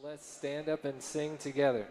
[0.00, 1.86] Let's stand up and sing together.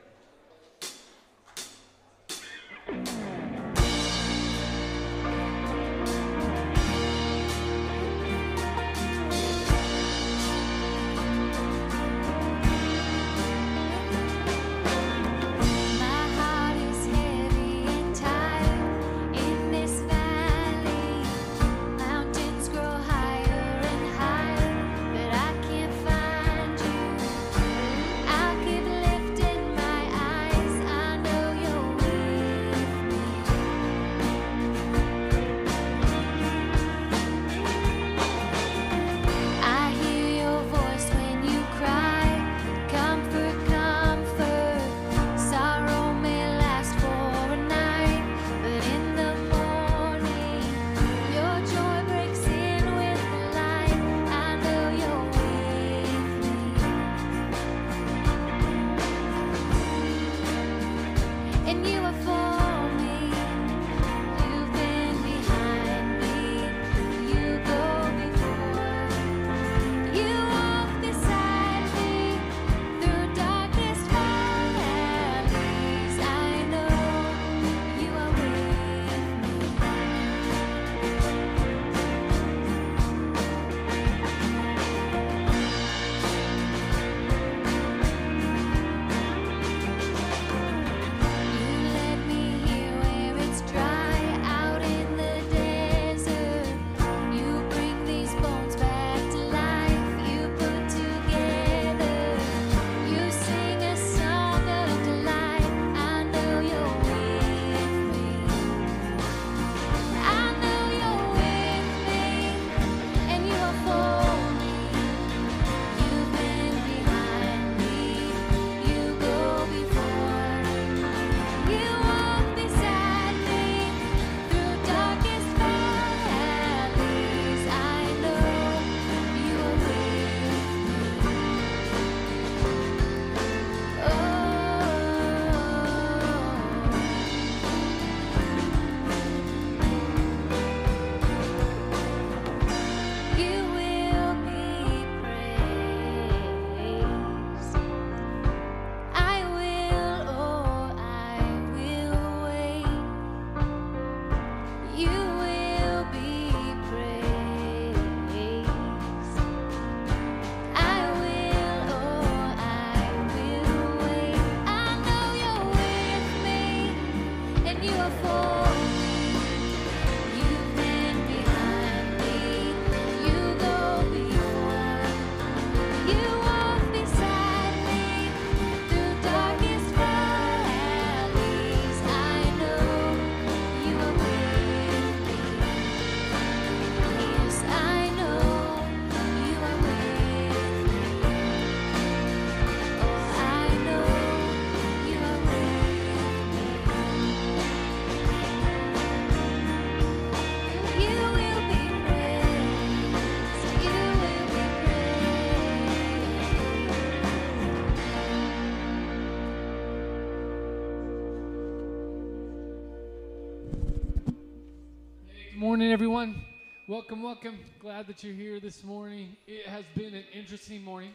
[216.92, 217.58] Welcome, welcome.
[217.80, 219.38] Glad that you're here this morning.
[219.48, 221.12] It has been an interesting morning.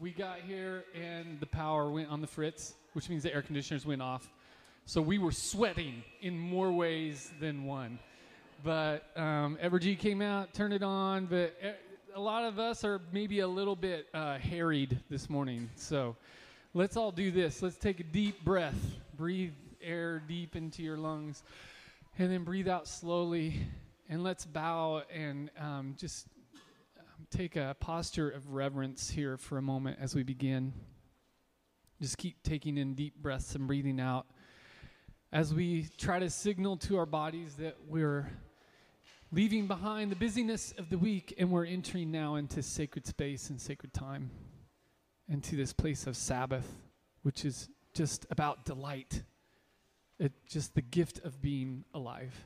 [0.00, 3.86] We got here and the power went on the fritz, which means the air conditioners
[3.86, 4.28] went off.
[4.84, 8.00] So we were sweating in more ways than one.
[8.64, 11.54] But um, Evergy came out, turned it on, but
[12.16, 15.70] a lot of us are maybe a little bit uh, harried this morning.
[15.76, 16.16] So
[16.74, 17.62] let's all do this.
[17.62, 18.74] Let's take a deep breath.
[19.16, 21.44] Breathe air deep into your lungs
[22.18, 23.60] and then breathe out slowly
[24.12, 26.26] and let's bow and um, just
[26.98, 30.74] um, take a posture of reverence here for a moment as we begin.
[31.98, 34.26] Just keep taking in deep breaths and breathing out.
[35.32, 38.30] As we try to signal to our bodies that we're
[39.30, 43.58] leaving behind the busyness of the week and we're entering now into sacred space and
[43.58, 44.30] sacred time
[45.26, 46.70] and to this place of sabbath
[47.22, 49.22] which is just about delight.
[50.46, 52.44] Just the gift of being alive.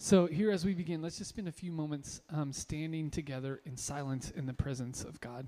[0.00, 3.76] So, here as we begin, let's just spend a few moments um, standing together in
[3.76, 5.44] silence in the presence of God.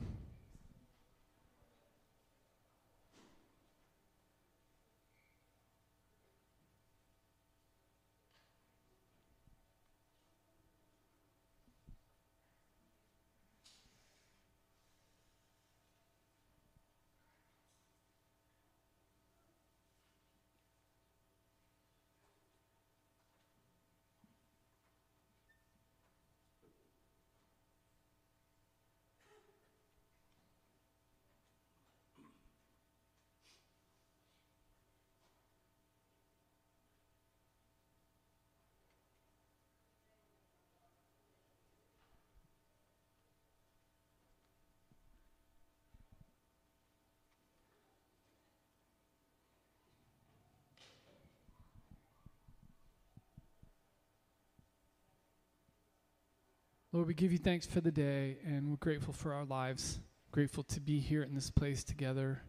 [56.92, 60.00] Lord, we give you thanks for the day, and we're grateful for our lives.
[60.32, 62.42] Grateful to be here in this place together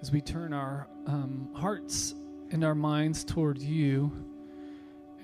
[0.00, 2.14] as we turn our um, hearts
[2.52, 4.12] and our minds toward you,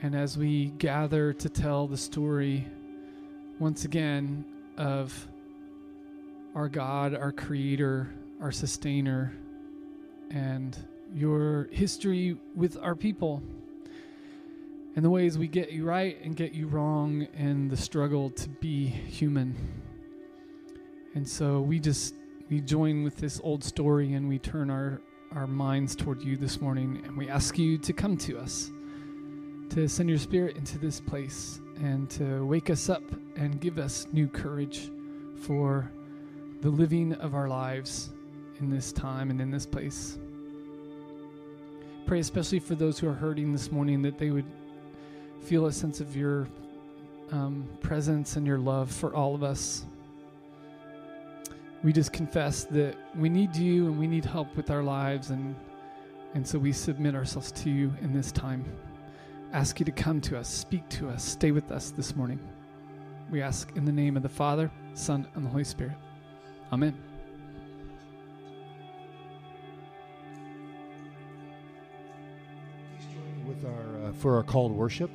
[0.02, 2.66] and as we gather to tell the story
[3.60, 4.44] once again
[4.76, 5.14] of
[6.56, 9.32] our God, our Creator, our Sustainer,
[10.32, 10.76] and
[11.14, 13.40] your history with our people
[14.94, 18.48] and the ways we get you right and get you wrong and the struggle to
[18.48, 19.56] be human.
[21.14, 22.14] And so we just
[22.50, 25.00] we join with this old story and we turn our
[25.34, 28.70] our minds toward you this morning and we ask you to come to us
[29.70, 33.02] to send your spirit into this place and to wake us up
[33.36, 34.90] and give us new courage
[35.40, 35.90] for
[36.60, 38.10] the living of our lives
[38.60, 40.18] in this time and in this place.
[42.04, 44.44] Pray especially for those who are hurting this morning that they would
[45.42, 46.48] feel a sense of your
[47.30, 49.84] um, presence and your love for all of us.
[51.82, 55.56] We just confess that we need you and we need help with our lives, and,
[56.34, 58.64] and so we submit ourselves to you in this time.
[59.52, 62.38] Ask you to come to us, speak to us, stay with us this morning.
[63.30, 65.96] We ask in the name of the Father, Son, and the Holy Spirit.
[66.72, 66.96] Amen.
[73.46, 75.10] with our uh, for our call to worship.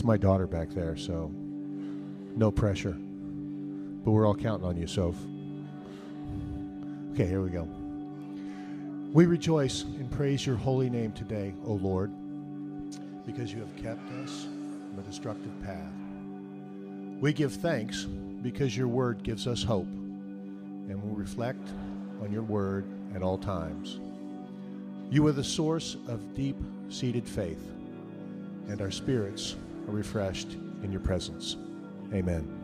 [0.00, 1.30] It's my daughter back there, so
[2.34, 2.96] no pressure.
[4.02, 5.14] But we're all counting on you, Soph.
[7.12, 7.68] Okay, here we go.
[9.12, 12.10] We rejoice and praise your holy name today, O Lord,
[13.26, 15.92] because you have kept us from a destructive path.
[17.20, 21.68] We give thanks because your word gives us hope, and we reflect
[22.22, 24.00] on your word at all times.
[25.10, 26.56] You are the source of deep
[26.88, 27.70] seated faith,
[28.66, 29.56] and our spirits
[29.88, 31.56] are refreshed in your presence.
[32.12, 32.59] Amen.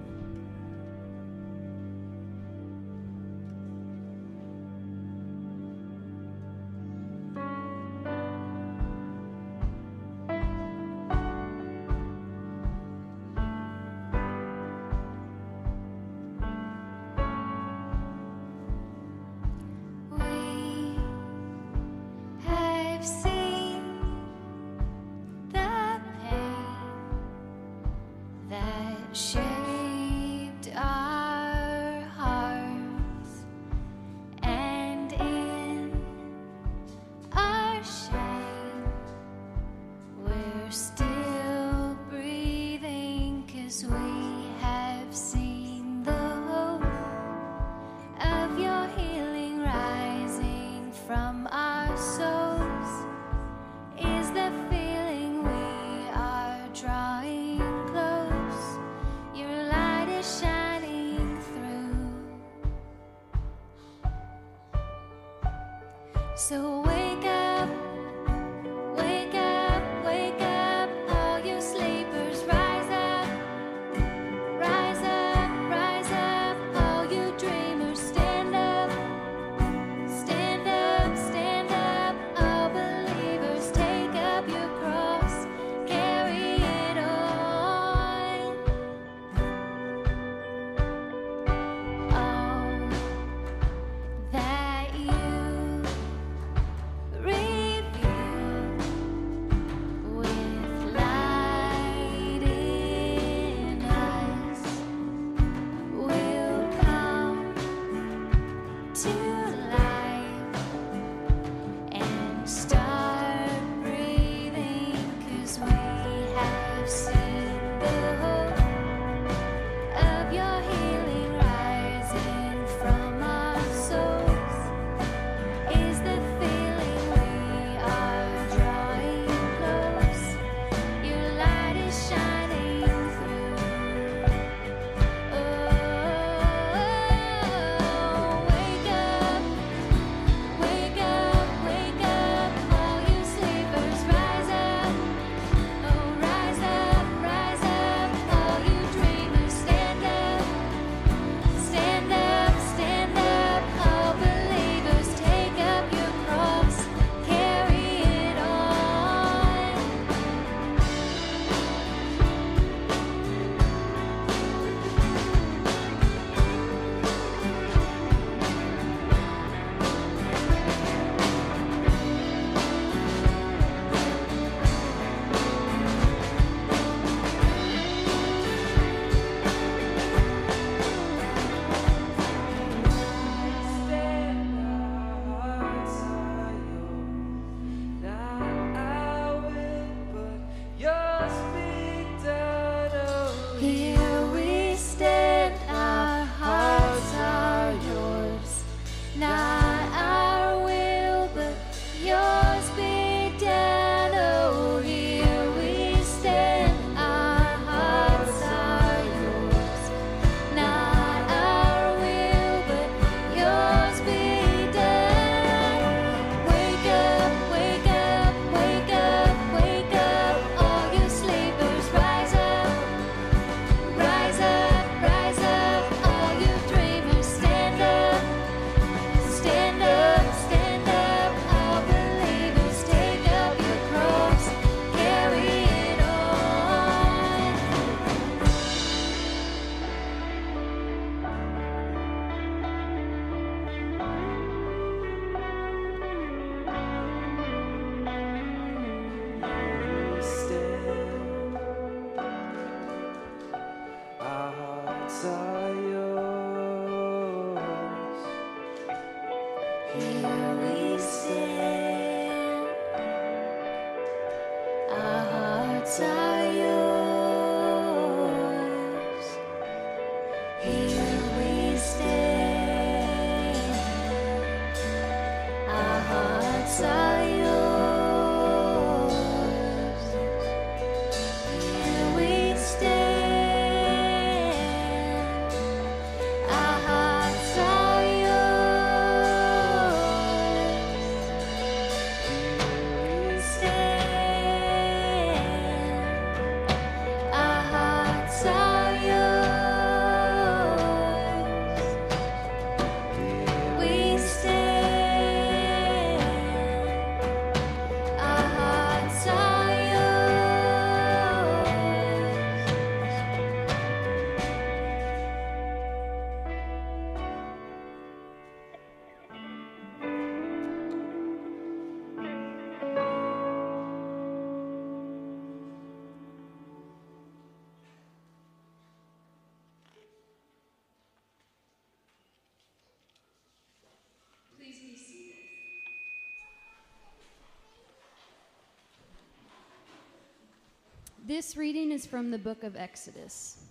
[341.27, 343.65] This reading is from the book of Exodus.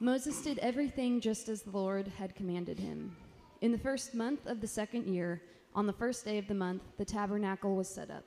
[0.00, 3.14] Moses did everything just as the Lord had commanded him.
[3.60, 5.42] In the first month of the second year,
[5.74, 8.24] on the first day of the month, the tabernacle was set up.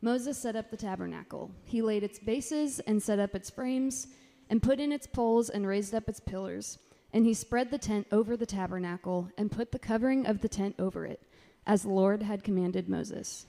[0.00, 1.50] Moses set up the tabernacle.
[1.66, 4.06] He laid its bases and set up its frames,
[4.48, 6.78] and put in its poles and raised up its pillars.
[7.12, 10.74] And he spread the tent over the tabernacle and put the covering of the tent
[10.78, 11.20] over it,
[11.66, 13.44] as the Lord had commanded Moses.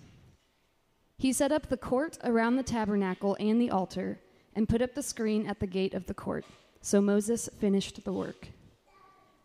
[1.22, 4.18] He set up the court around the tabernacle and the altar,
[4.56, 6.46] and put up the screen at the gate of the court.
[6.82, 8.48] So Moses finished the work.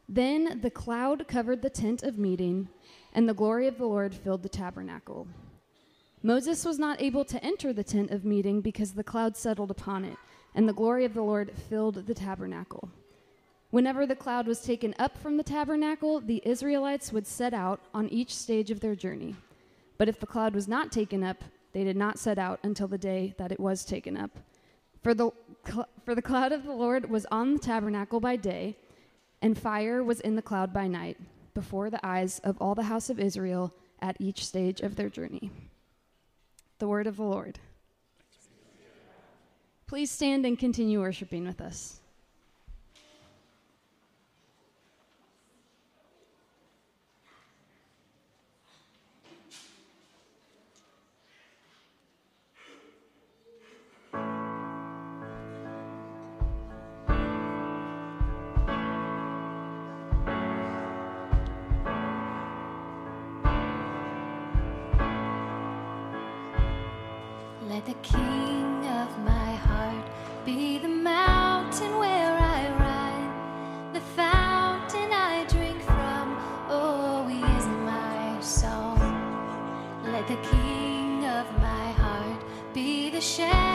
[0.08, 2.70] Then the cloud covered the tent of meeting,
[3.12, 5.28] and the glory of the Lord filled the tabernacle.
[6.22, 10.06] Moses was not able to enter the tent of meeting because the cloud settled upon
[10.06, 10.16] it,
[10.54, 12.88] and the glory of the Lord filled the tabernacle.
[13.68, 18.08] Whenever the cloud was taken up from the tabernacle, the Israelites would set out on
[18.08, 19.36] each stage of their journey.
[19.98, 21.44] But if the cloud was not taken up,
[21.76, 24.30] they did not set out until the day that it was taken up.
[25.02, 25.30] For the,
[26.06, 28.78] for the cloud of the Lord was on the tabernacle by day,
[29.42, 31.18] and fire was in the cloud by night,
[31.52, 35.50] before the eyes of all the house of Israel at each stage of their journey.
[36.78, 37.58] The word of the Lord.
[39.86, 42.00] Please stand and continue worshiping with us.
[67.76, 70.06] Let the king of my heart
[70.46, 76.38] be the mountain where I ride, the fountain I drink from.
[76.70, 78.98] Oh, he is my song.
[80.04, 83.65] Let the king of my heart be the shadow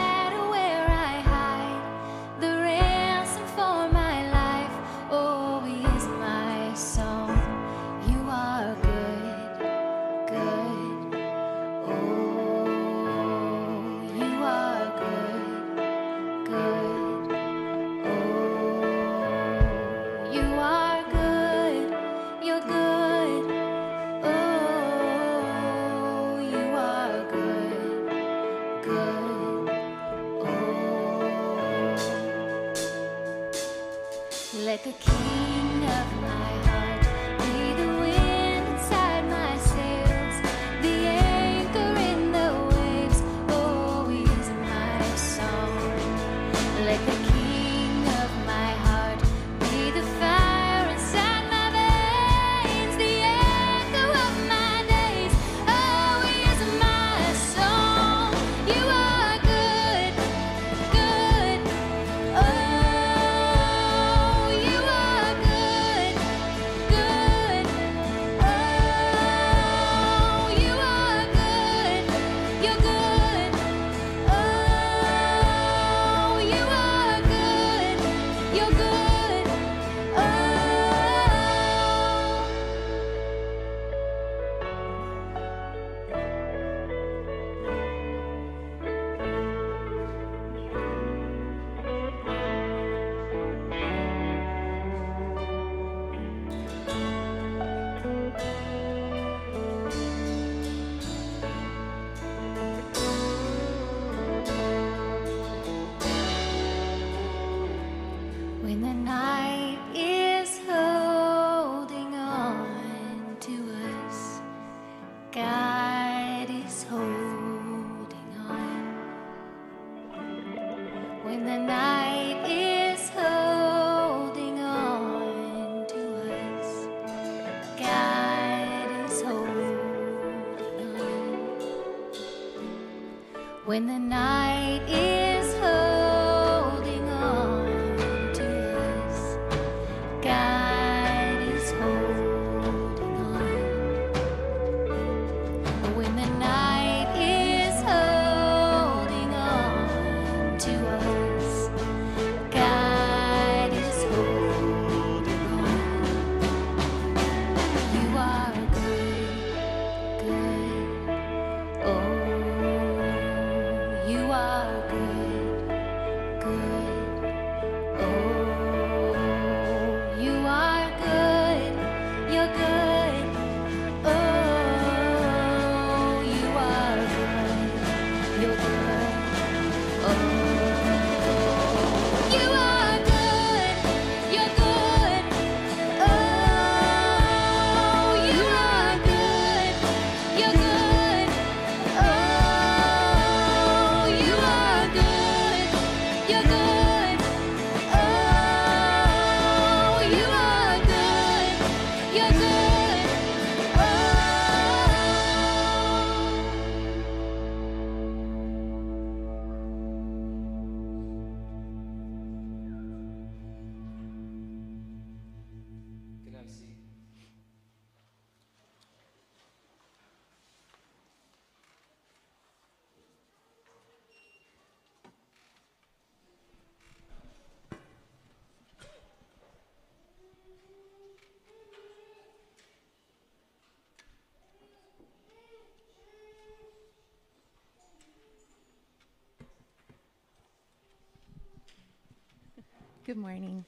[243.12, 243.66] Good morning.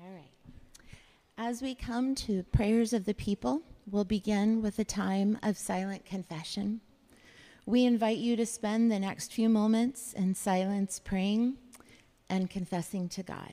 [0.00, 0.30] All right.
[1.36, 6.06] As we come to prayers of the people, we'll begin with a time of silent
[6.06, 6.80] confession.
[7.66, 11.58] We invite you to spend the next few moments in silence praying
[12.30, 13.52] and confessing to God.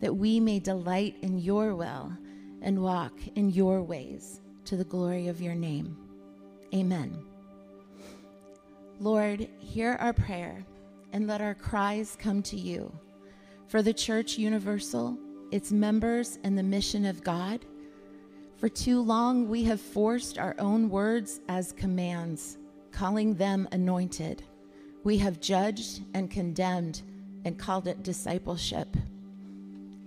[0.00, 2.12] that we may delight in your will
[2.62, 5.96] and walk in your ways to the glory of your name.
[6.74, 7.24] Amen.
[8.98, 10.64] Lord, hear our prayer
[11.12, 12.92] and let our cries come to you.
[13.66, 15.16] For the Church Universal,
[15.50, 17.64] its members, and the mission of God,
[18.56, 22.58] for too long we have forced our own words as commands,
[22.92, 24.42] calling them anointed.
[25.02, 27.02] We have judged and condemned
[27.44, 28.96] and called it discipleship.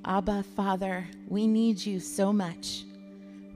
[0.05, 2.83] Abba, Father, we need you so much.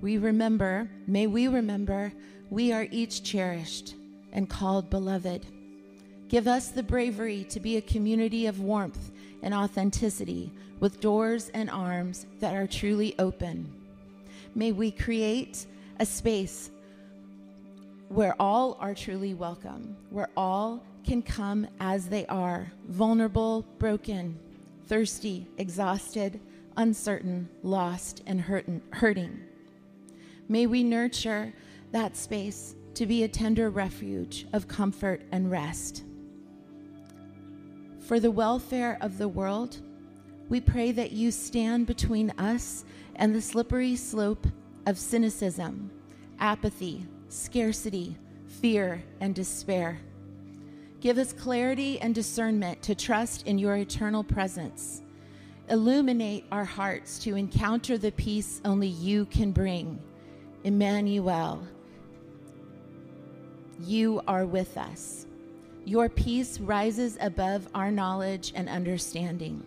[0.01, 2.13] We remember, may we remember,
[2.49, 3.95] we are each cherished
[4.31, 5.45] and called beloved.
[6.29, 11.69] Give us the bravery to be a community of warmth and authenticity with doors and
[11.69, 13.69] arms that are truly open.
[14.55, 15.65] May we create
[15.99, 16.71] a space
[18.07, 24.39] where all are truly welcome, where all can come as they are vulnerable, broken,
[24.88, 26.39] thirsty, exhausted,
[26.77, 29.41] uncertain, lost, and hurting.
[30.47, 31.53] May we nurture
[31.91, 36.03] that space to be a tender refuge of comfort and rest.
[37.99, 39.77] For the welfare of the world,
[40.49, 42.85] we pray that you stand between us
[43.17, 44.47] and the slippery slope
[44.85, 45.91] of cynicism,
[46.39, 48.17] apathy, scarcity,
[48.47, 49.99] fear, and despair.
[50.99, 55.03] Give us clarity and discernment to trust in your eternal presence.
[55.69, 59.99] Illuminate our hearts to encounter the peace only you can bring.
[60.63, 61.67] Emmanuel,
[63.79, 65.27] you are with us.
[65.85, 69.63] Your peace rises above our knowledge and understanding.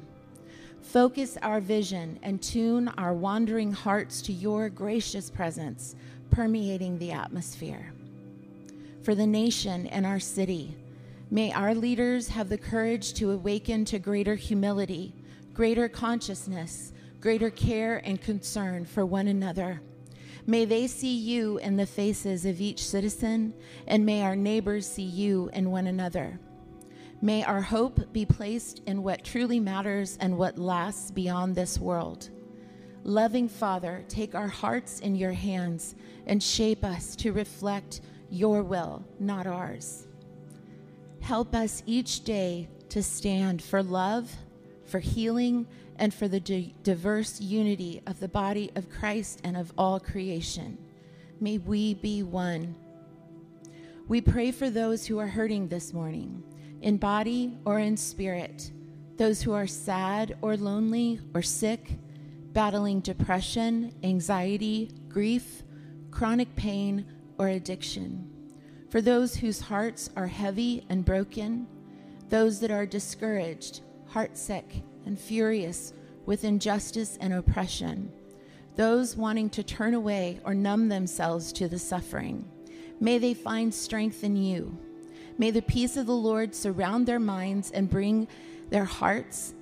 [0.83, 5.95] Focus our vision and tune our wandering hearts to your gracious presence
[6.31, 7.93] permeating the atmosphere.
[9.03, 10.77] For the nation and our city,
[11.31, 15.15] may our leaders have the courage to awaken to greater humility,
[15.55, 19.81] greater consciousness, greater care and concern for one another.
[20.47, 23.55] May they see you in the faces of each citizen,
[23.87, 26.41] and may our neighbors see you in one another.
[27.23, 32.31] May our hope be placed in what truly matters and what lasts beyond this world.
[33.05, 35.95] Loving Father, take our hearts in your hands
[36.27, 38.01] and shape us to reflect
[38.31, 40.07] your will, not ours.
[41.21, 44.31] Help us each day to stand for love,
[44.85, 45.67] for healing,
[45.97, 50.79] and for the di- diverse unity of the body of Christ and of all creation.
[51.41, 52.75] May we be one.
[54.09, 56.43] We pray for those who are hurting this morning,
[56.81, 58.73] in body or in spirit,
[59.17, 61.99] those who are sad or lonely or sick,
[62.53, 65.63] battling depression, anxiety, grief,
[66.11, 67.07] chronic pain,
[67.39, 68.30] or addiction.
[68.91, 71.69] For those whose hearts are heavy and broken,
[72.29, 73.83] those that are discouraged,
[74.13, 75.93] heartsick, and furious
[76.27, 78.13] with injustice and oppression,
[78.75, 82.45] those wanting to turn away or numb themselves to the suffering.
[82.99, 84.77] May they find strength in you.
[85.39, 88.27] May the peace of the Lord surround their minds and bring
[88.71, 89.55] their hearts,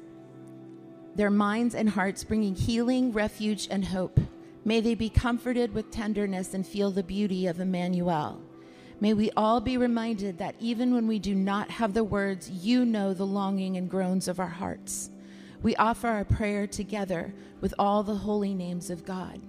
[1.15, 4.19] their minds and hearts, bringing healing, refuge, and hope.
[4.65, 8.41] May they be comforted with tenderness and feel the beauty of Emmanuel.
[9.01, 12.85] May we all be reminded that even when we do not have the words, you
[12.85, 15.11] know the longing and groans of our hearts.
[15.63, 19.41] We offer our prayer together with all the holy names of God.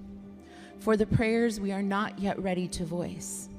[0.80, 3.50] For the prayers we are not yet ready to voice.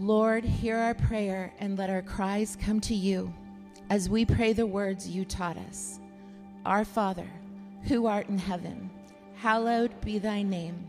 [0.00, 3.32] Lord, hear our prayer and let our cries come to you
[3.90, 6.00] as we pray the words you taught us.
[6.66, 7.28] Our Father,
[7.84, 8.90] who art in heaven,
[9.36, 10.88] hallowed be thy name.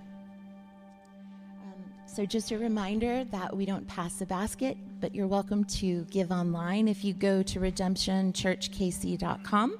[2.13, 6.29] So, just a reminder that we don't pass the basket, but you're welcome to give
[6.29, 9.79] online if you go to redemptionchurchkc.com.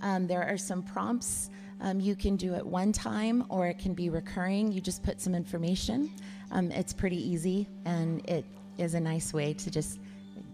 [0.00, 1.50] Um, there are some prompts
[1.82, 4.72] um, you can do it one time, or it can be recurring.
[4.72, 6.10] You just put some information.
[6.50, 8.46] Um, it's pretty easy, and it
[8.78, 10.00] is a nice way to just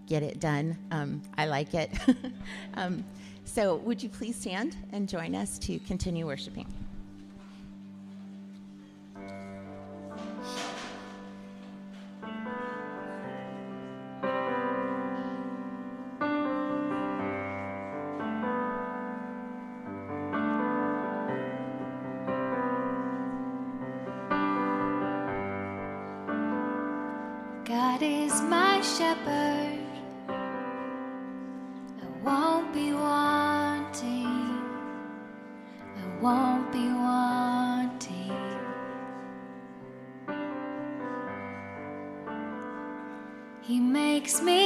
[0.08, 0.76] get it done.
[0.90, 1.92] Um, I like it.
[2.74, 3.04] Um,
[3.44, 6.66] so, would you please stand and join us to continue worshiping?
[29.02, 29.84] Shepherd.
[32.04, 34.48] I won't be wanting.
[36.02, 38.32] I won't be wanting.
[43.68, 44.61] He makes me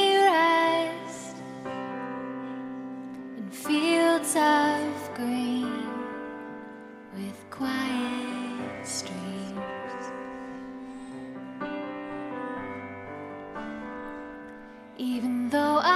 [15.51, 15.93] though I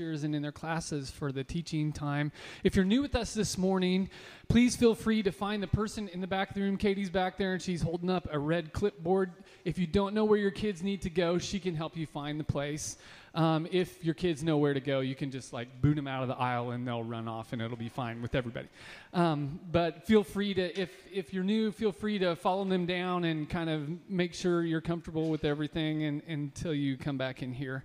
[0.00, 2.32] teachers and in their classes for the teaching time.
[2.64, 4.08] If you're new with us this morning,
[4.48, 6.78] please feel free to find the person in the back of the room.
[6.78, 9.30] Katie's back there and she's holding up a red clipboard.
[9.66, 12.40] If you don't know where your kids need to go, she can help you find
[12.40, 12.96] the place.
[13.34, 16.22] Um, if your kids know where to go, you can just like boot them out
[16.22, 18.68] of the aisle and they'll run off and it'll be fine with everybody.
[19.12, 23.24] Um, but feel free to, if, if you're new, feel free to follow them down
[23.24, 27.52] and kind of make sure you're comfortable with everything and, until you come back in
[27.52, 27.84] here.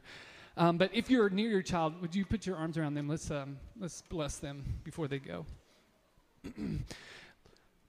[0.57, 3.09] Um, but if you're near your child, would you put your arms around them?
[3.09, 5.45] Let's, um, let's bless them before they go.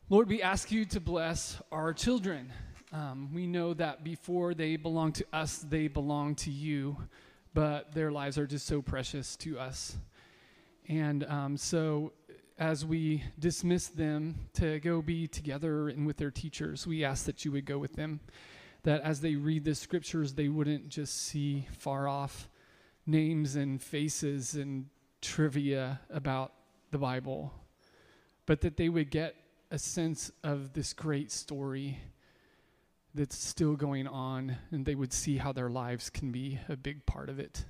[0.09, 2.53] Lord, we ask you to bless our children.
[2.93, 6.97] Um, we know that before they belong to us, they belong to you,
[7.55, 9.97] but their lives are just so precious to us.
[10.89, 12.12] And um, so,
[12.59, 17.45] as we dismiss them to go be together and with their teachers, we ask that
[17.45, 18.19] you would go with them.
[18.83, 22.49] That as they read the scriptures, they wouldn't just see far off
[23.07, 24.87] names and faces and
[25.21, 26.53] trivia about
[26.91, 27.53] the Bible,
[28.47, 29.35] but that they would get
[29.71, 31.99] a sense of this great story
[33.15, 37.05] that's still going on, and they would see how their lives can be a big
[37.07, 37.65] part of it.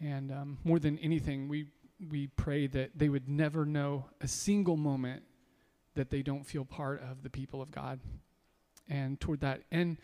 [0.00, 1.66] And um, more than anything, we
[2.10, 5.22] we pray that they would never know a single moment
[5.96, 7.98] that they don't feel part of the people of God.
[8.88, 9.98] And toward that, and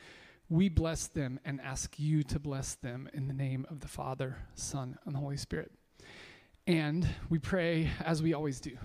[0.49, 4.37] we bless them and ask you to bless them in the name of the Father,
[4.55, 5.73] Son, and the Holy Spirit.
[6.67, 8.77] And we pray, as we always do,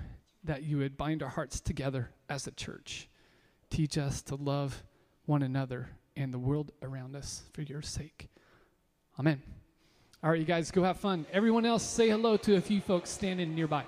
[0.43, 3.09] that you would bind our hearts together as a church.
[3.69, 4.83] Teach us to love
[5.25, 8.29] one another and the world around us for your sake.
[9.19, 9.41] Amen.
[10.23, 11.25] All right, you guys, go have fun.
[11.31, 13.85] Everyone else, say hello to a few folks standing nearby.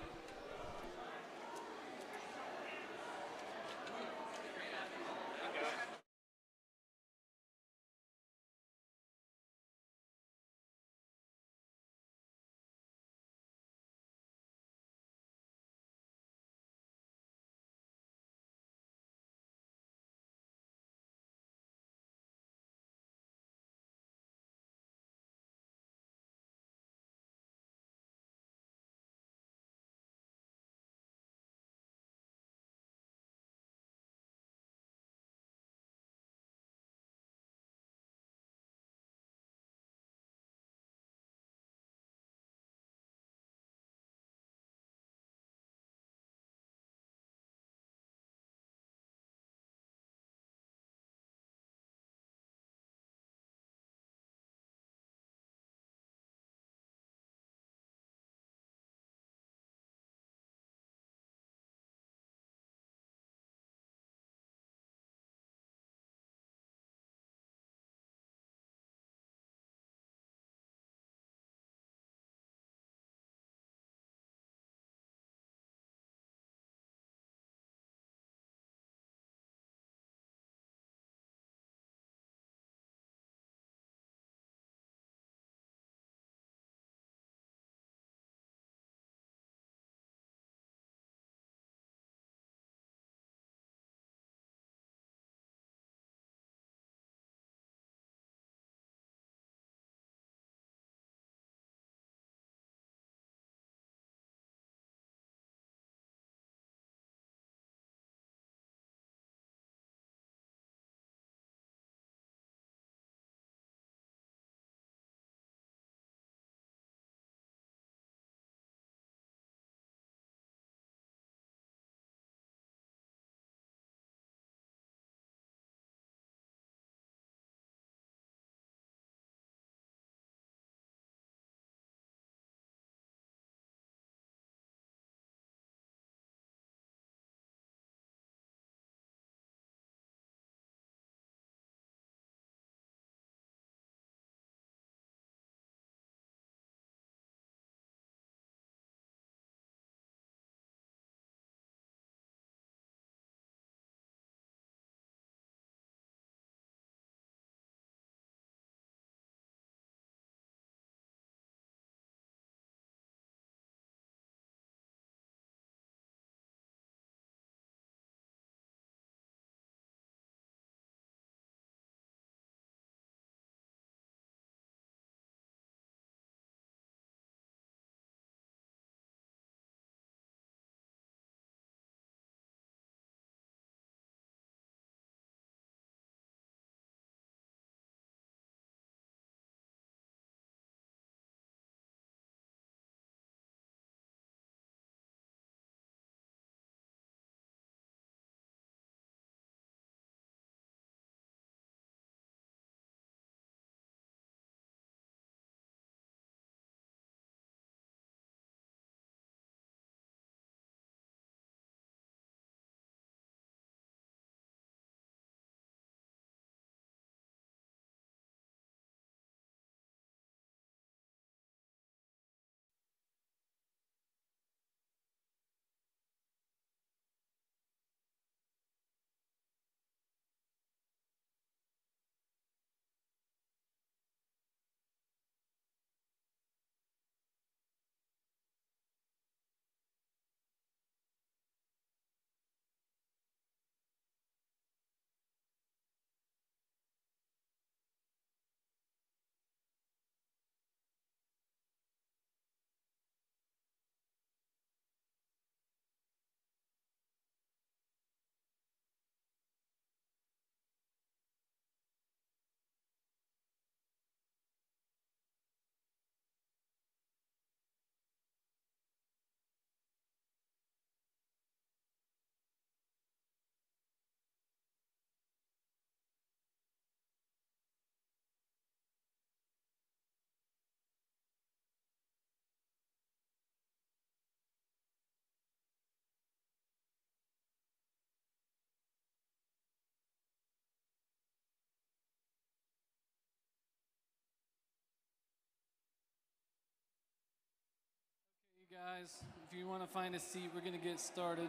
[298.92, 299.24] Guys.
[299.48, 301.48] If you want to find a seat, we're going to get started.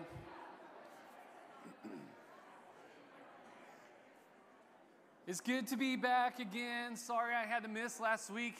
[5.26, 6.95] It's good to be back again.
[6.97, 8.57] Sorry I had to miss last week.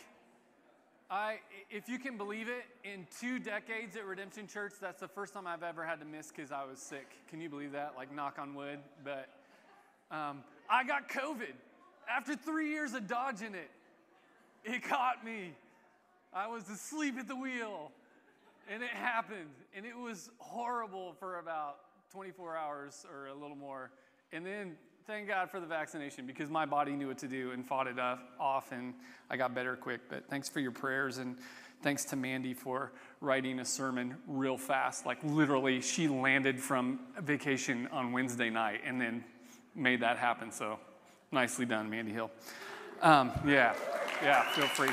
[1.11, 5.35] I, if you can believe it, in two decades at Redemption Church, that's the first
[5.35, 7.07] time I've ever had to miss because I was sick.
[7.29, 7.93] Can you believe that?
[7.97, 8.79] Like, knock on wood.
[9.05, 9.29] But
[10.11, 11.55] um, I got COVID
[12.11, 13.71] after three years of dodging it.
[14.65, 15.53] It caught me.
[16.35, 17.93] I was asleep at the wheel,
[18.71, 19.51] and it happened.
[19.75, 21.79] And it was horrible for about
[22.13, 23.91] 24 hours or a little more.
[24.33, 27.67] And then thank God for the vaccination because my body knew what to do and
[27.67, 28.95] fought it off, and
[29.31, 30.03] I got better quick.
[30.09, 31.37] But thanks for your prayers, and
[31.83, 35.07] thanks to Mandy for writing a sermon real fast.
[35.07, 39.25] Like literally, she landed from vacation on Wednesday night and then
[39.75, 40.53] made that happen.
[40.53, 40.79] So
[41.31, 42.31] nicely done, Mandy Hill.
[43.01, 43.75] Um, yeah,
[44.23, 44.91] yeah, feel free.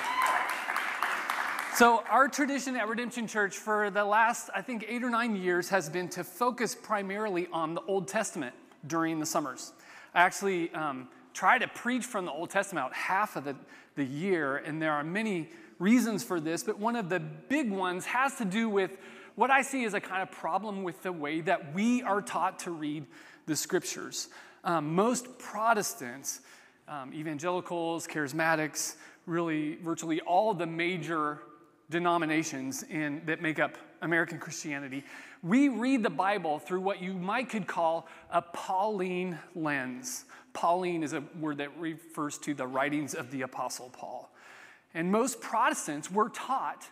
[1.80, 5.70] So, our tradition at Redemption Church for the last, I think, eight or nine years
[5.70, 8.54] has been to focus primarily on the Old Testament
[8.88, 9.72] during the summers.
[10.14, 13.56] I actually um, try to preach from the Old Testament half of the,
[13.96, 15.48] the year, and there are many
[15.80, 18.98] reasons for this, but one of the big ones has to do with
[19.36, 22.60] what I see as a kind of problem with the way that we are taught
[22.60, 23.06] to read
[23.46, 24.28] the scriptures.
[24.66, 26.42] Um, most Protestants,
[26.90, 31.40] um, evangelicals, charismatics, really virtually all the major
[31.90, 35.04] denominations in, that make up American Christianity,
[35.42, 40.26] we read the Bible through what you might could call a Pauline lens.
[40.54, 44.32] Pauline is a word that refers to the writings of the Apostle Paul.
[44.94, 46.88] And most Protestants were taught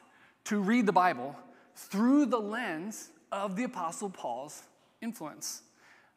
[0.45, 1.35] to read the Bible
[1.75, 4.63] through the lens of the Apostle Paul's
[5.01, 5.61] influence,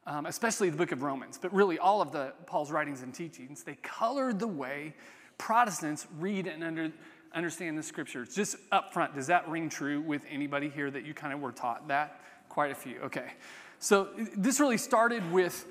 [0.07, 3.63] um, especially the book of Romans, but really all of the Paul's writings and teachings.
[3.63, 4.95] They colored the way
[5.39, 6.93] Protestants read and under,
[7.35, 8.35] understand the scriptures.
[8.35, 11.53] Just up front, does that ring true with anybody here that you kind of were
[11.53, 12.21] taught that?
[12.49, 12.99] Quite a few.
[13.01, 13.33] Okay.
[13.79, 15.67] So this really started with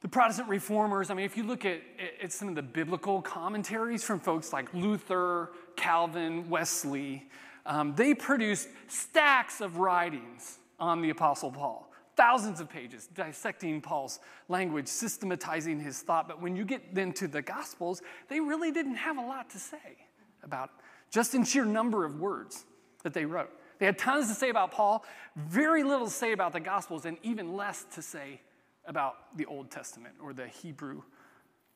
[0.00, 1.10] the Protestant reformers.
[1.10, 1.80] I mean, if you look at,
[2.22, 7.28] at some of the biblical commentaries from folks like Luther, Calvin, Wesley,
[7.64, 11.90] um, they produced stacks of writings on the Apostle Paul.
[12.16, 16.28] Thousands of pages dissecting Paul's language, systematizing his thought.
[16.28, 19.58] But when you get then to the Gospels, they really didn't have a lot to
[19.58, 20.05] say
[20.46, 20.70] about
[21.10, 22.64] just in sheer number of words
[23.02, 23.50] that they wrote.
[23.78, 25.04] They had tons to say about Paul,
[25.36, 28.40] very little to say about the Gospels, and even less to say
[28.86, 31.02] about the Old Testament or the Hebrew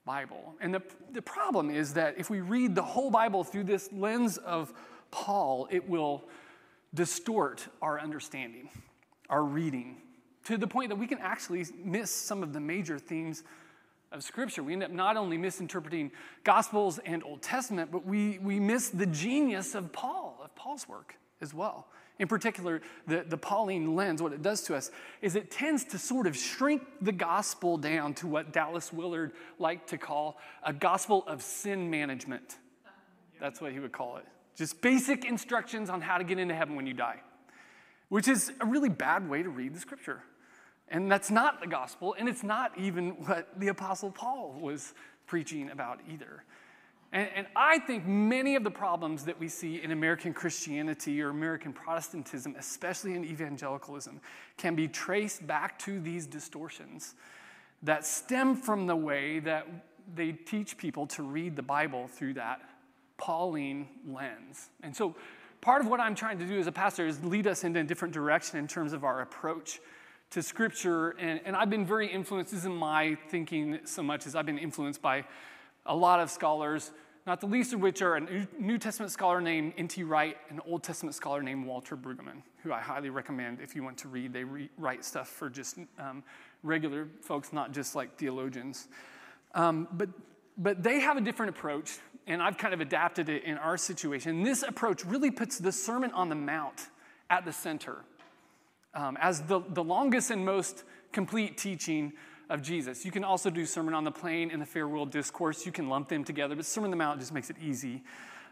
[0.06, 0.54] Bible.
[0.60, 4.38] And the, the problem is that if we read the whole Bible through this lens
[4.38, 4.72] of
[5.10, 6.24] Paul, it will
[6.94, 8.70] distort our understanding,
[9.28, 9.98] our reading,
[10.44, 13.42] to the point that we can actually miss some of the major themes
[14.12, 14.62] of Scripture.
[14.62, 16.10] We end up not only misinterpreting
[16.44, 21.16] Gospels and Old Testament, but we, we miss the genius of Paul, of Paul's work
[21.40, 21.86] as well.
[22.18, 24.90] In particular, the, the Pauline lens, what it does to us
[25.22, 29.88] is it tends to sort of shrink the gospel down to what Dallas Willard liked
[29.90, 32.58] to call a gospel of sin management.
[33.40, 34.26] That's what he would call it.
[34.54, 37.20] Just basic instructions on how to get into heaven when you die,
[38.10, 40.22] which is a really bad way to read the scripture.
[40.90, 44.92] And that's not the gospel, and it's not even what the Apostle Paul was
[45.26, 46.44] preaching about either.
[47.12, 51.30] And, and, I think many of the problems that we see in American Christianity or
[51.30, 54.20] American Protestantism, especially in evangelicalism,
[54.56, 57.14] can be traced back to these distortions
[57.82, 59.66] that stem from the way that
[60.14, 62.60] they teach people to read the Bible through that
[63.16, 64.68] Pauline lens.
[64.82, 65.16] And so,
[65.60, 67.84] part of what I'm trying to do as a pastor is lead us in a
[67.84, 69.80] different direction in terms of our approach
[70.30, 71.10] to Scripture.
[71.10, 74.58] And, and I've been very influenced, this isn't my thinking so much as I've been
[74.58, 75.24] influenced by
[75.86, 76.92] a lot of scholars,
[77.26, 80.02] not the least of which are a New Testament scholar named N.T.
[80.04, 83.82] Wright, and an Old Testament scholar named Walter Brueggemann, who I highly recommend if you
[83.82, 84.32] want to read.
[84.32, 86.22] They re- write stuff for just um,
[86.62, 88.88] regular folks, not just like theologians.
[89.54, 90.08] Um, but,
[90.56, 94.42] but they have a different approach, and I've kind of adapted it in our situation.
[94.42, 96.88] This approach really puts the Sermon on the Mount
[97.30, 98.04] at the center
[98.94, 102.12] um, as the, the longest and most complete teaching
[102.48, 103.04] of Jesus.
[103.04, 105.64] You can also do Sermon on the Plain and the Farewell Discourse.
[105.64, 108.02] You can lump them together, but Sermon on the Mount just makes it easy.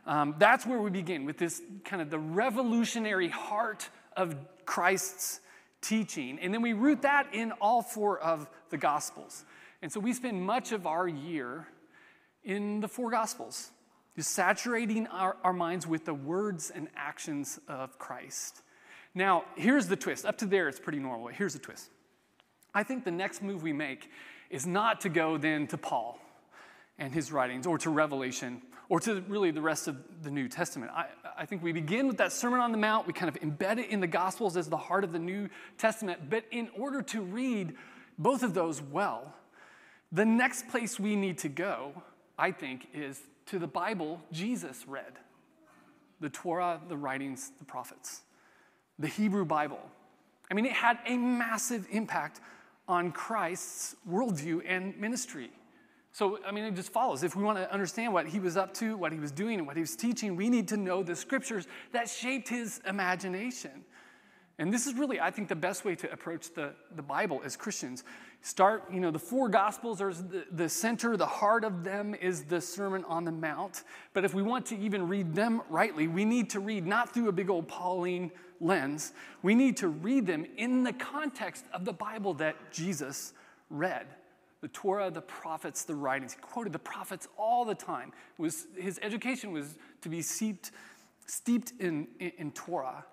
[0.06, 5.40] Um, that's where we begin with this kind of the revolutionary heart of Christ's
[5.82, 6.38] teaching.
[6.38, 9.44] And then we root that in all four of the Gospels.
[9.82, 11.68] And so we spend much of our year
[12.44, 13.70] in the four Gospels,
[14.16, 18.62] just saturating our, our minds with the words and actions of Christ.
[19.14, 20.24] Now, here's the twist.
[20.24, 21.28] Up to there, it's pretty normal.
[21.28, 21.90] Here's the twist.
[22.74, 24.10] I think the next move we make
[24.50, 26.18] is not to go then to Paul
[26.98, 30.90] and his writings or to Revelation or to really the rest of the New Testament.
[30.94, 31.06] I,
[31.36, 33.90] I think we begin with that Sermon on the Mount, we kind of embed it
[33.90, 36.30] in the Gospels as the heart of the New Testament.
[36.30, 37.74] But in order to read
[38.18, 39.34] both of those well,
[40.10, 42.02] the next place we need to go,
[42.38, 45.18] I think, is to the Bible Jesus read
[46.20, 48.22] the Torah, the writings, the prophets,
[48.98, 49.80] the Hebrew Bible.
[50.50, 52.40] I mean, it had a massive impact
[52.86, 55.50] on Christ's worldview and ministry.
[56.12, 57.22] So, I mean, it just follows.
[57.22, 59.66] If we want to understand what he was up to, what he was doing, and
[59.66, 63.84] what he was teaching, we need to know the scriptures that shaped his imagination.
[64.58, 67.56] And this is really, I think, the best way to approach the, the Bible as
[67.56, 68.02] Christians.
[68.40, 72.42] Start, you know, the four Gospels are the, the center, the heart of them is
[72.44, 73.84] the Sermon on the Mount.
[74.14, 77.28] But if we want to even read them rightly, we need to read not through
[77.28, 81.92] a big old Pauline lens, we need to read them in the context of the
[81.92, 83.32] Bible that Jesus
[83.70, 84.06] read
[84.60, 86.32] the Torah, the prophets, the writings.
[86.32, 88.12] He quoted the prophets all the time.
[88.38, 90.72] Was, his education was to be steeped,
[91.26, 93.04] steeped in, in, in Torah.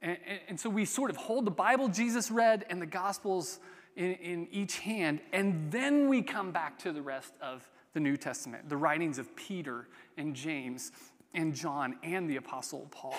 [0.00, 3.60] And, and, and, so we sort of hold the Bible Jesus read and the Gospels
[3.96, 8.16] in, in each hand, and then we come back to the rest of the New
[8.16, 10.92] Testament, the writings of Peter and James
[11.32, 13.16] and John and the Apostle Paul.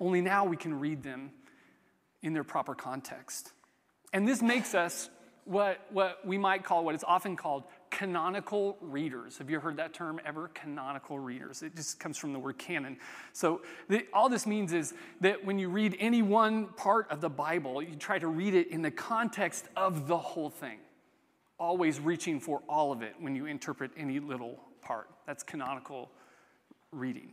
[0.00, 1.30] Only now we can read them
[2.22, 3.52] in their proper context.
[4.12, 5.10] And this makes us
[5.44, 9.38] what, what we might call, what is often called canonical readers.
[9.38, 10.48] Have you heard that term ever?
[10.48, 11.62] Canonical readers.
[11.62, 12.98] It just comes from the word canon.
[13.32, 14.92] So, the, all this means is
[15.22, 18.68] that when you read any one part of the Bible, you try to read it
[18.68, 20.78] in the context of the whole thing,
[21.58, 25.08] always reaching for all of it when you interpret any little part.
[25.26, 26.10] That's canonical
[26.92, 27.32] reading.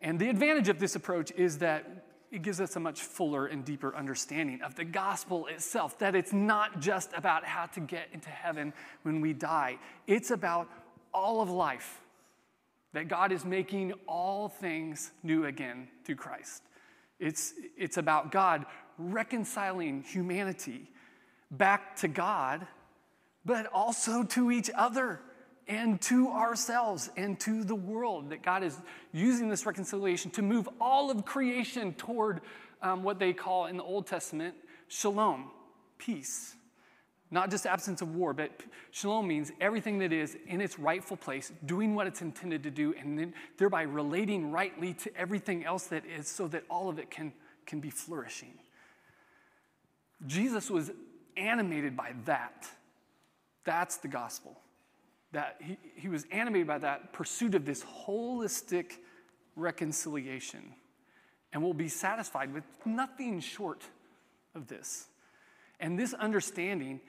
[0.00, 3.64] And the advantage of this approach is that it gives us a much fuller and
[3.64, 8.28] deeper understanding of the gospel itself, that it's not just about how to get into
[8.28, 8.72] heaven
[9.02, 10.68] when we die, it's about
[11.12, 12.00] all of life,
[12.92, 16.64] that God is making all things new again through Christ.
[17.20, 18.66] It's, it's about God
[18.98, 20.90] reconciling humanity
[21.52, 22.66] back to God,
[23.44, 25.20] but also to each other
[25.68, 28.30] and to ourselves and to the world.
[28.30, 28.76] That God is
[29.12, 32.40] using this reconciliation to move all of creation toward
[32.82, 34.54] um, what they call in the Old Testament
[34.88, 35.50] shalom,
[35.98, 36.54] peace.
[37.30, 38.50] Not just absence of war, but
[38.90, 42.94] shalom means everything that is in its rightful place, doing what it's intended to do,
[42.98, 47.10] and then thereby relating rightly to everything else that is so that all of it
[47.10, 47.32] can,
[47.66, 48.52] can be flourishing.
[50.26, 50.92] Jesus was
[51.36, 52.68] animated by that.
[53.64, 54.58] That's the gospel
[55.34, 58.94] that he, he was animated by that pursuit of this holistic
[59.56, 60.72] reconciliation
[61.52, 63.84] and will be satisfied with nothing short
[64.54, 65.06] of this.
[65.78, 67.00] And this understanding,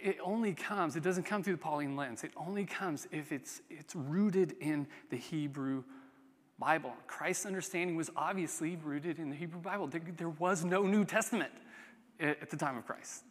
[0.00, 2.24] it only comes, it doesn't come through the Pauline lens.
[2.24, 5.84] It only comes if it's, it's rooted in the Hebrew
[6.58, 6.92] Bible.
[7.06, 9.86] Christ's understanding was obviously rooted in the Hebrew Bible.
[9.86, 11.52] There, there was no New Testament
[12.20, 13.24] at, at the time of Christ.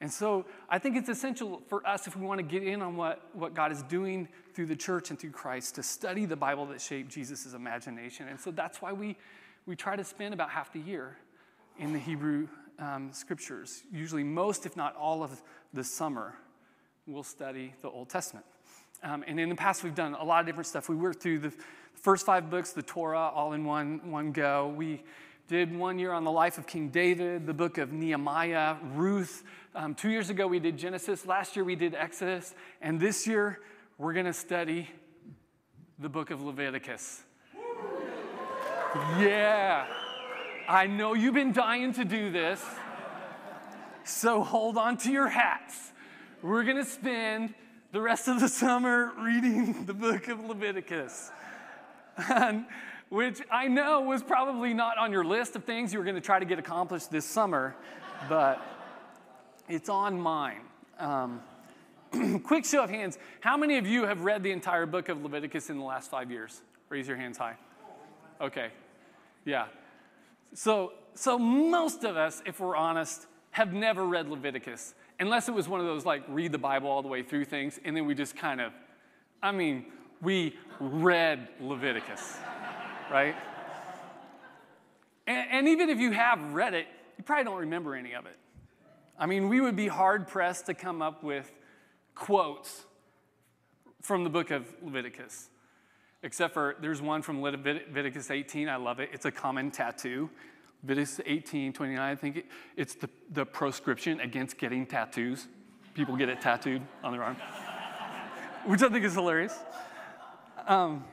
[0.00, 2.96] And so I think it's essential for us, if we want to get in on
[2.96, 6.66] what, what God is doing through the church and through Christ, to study the Bible
[6.66, 8.26] that shaped Jesus' imagination.
[8.28, 9.16] And so that's why we,
[9.66, 11.18] we try to spend about half the year
[11.78, 12.48] in the Hebrew
[12.78, 13.82] um, scriptures.
[13.92, 15.42] Usually, most, if not all, of
[15.74, 16.34] the summer,
[17.06, 18.46] we'll study the Old Testament.
[19.02, 20.88] Um, and in the past, we've done a lot of different stuff.
[20.88, 21.52] We worked through the
[21.94, 24.68] first five books, the Torah, all in one, one go.
[24.68, 25.02] We
[25.48, 29.42] did one year on the life of King David, the book of Nehemiah, Ruth.
[29.72, 31.24] Um, two years ago, we did Genesis.
[31.24, 32.54] Last year, we did Exodus.
[32.82, 33.60] And this year,
[33.98, 34.90] we're going to study
[35.98, 37.22] the book of Leviticus.
[39.20, 39.86] Yeah.
[40.68, 42.60] I know you've been dying to do this.
[44.02, 45.92] So hold on to your hats.
[46.42, 47.54] We're going to spend
[47.92, 51.30] the rest of the summer reading the book of Leviticus.
[53.10, 56.20] Which I know was probably not on your list of things you were going to
[56.20, 57.76] try to get accomplished this summer,
[58.28, 58.60] but
[59.70, 60.60] it's on mine.
[60.98, 61.40] Um,
[62.44, 65.70] quick show of hands how many of you have read the entire book of Leviticus
[65.70, 66.62] in the last five years?
[66.88, 67.56] Raise your hands high.
[68.40, 68.70] Okay,
[69.44, 69.66] yeah.
[70.54, 75.68] So, so most of us, if we're honest, have never read Leviticus, unless it was
[75.68, 78.14] one of those like read the Bible all the way through things, and then we
[78.14, 78.72] just kind of,
[79.42, 79.86] I mean,
[80.20, 82.38] we read Leviticus
[83.10, 83.34] right?
[85.26, 86.86] And, and even if you have read it,
[87.18, 88.36] you probably don't remember any of it.
[89.20, 91.52] I mean, we would be hard pressed to come up with
[92.14, 92.86] quotes
[94.00, 95.50] from the book of Leviticus.
[96.22, 98.66] Except for there's one from Leviticus 18.
[98.70, 99.10] I love it.
[99.12, 100.30] It's a common tattoo.
[100.82, 102.00] Leviticus 18, 29.
[102.00, 102.46] I think it,
[102.78, 105.48] it's the, the proscription against getting tattoos.
[105.92, 107.36] People get it tattooed on their arm,
[108.64, 109.54] which I think is hilarious.
[110.66, 111.04] Um,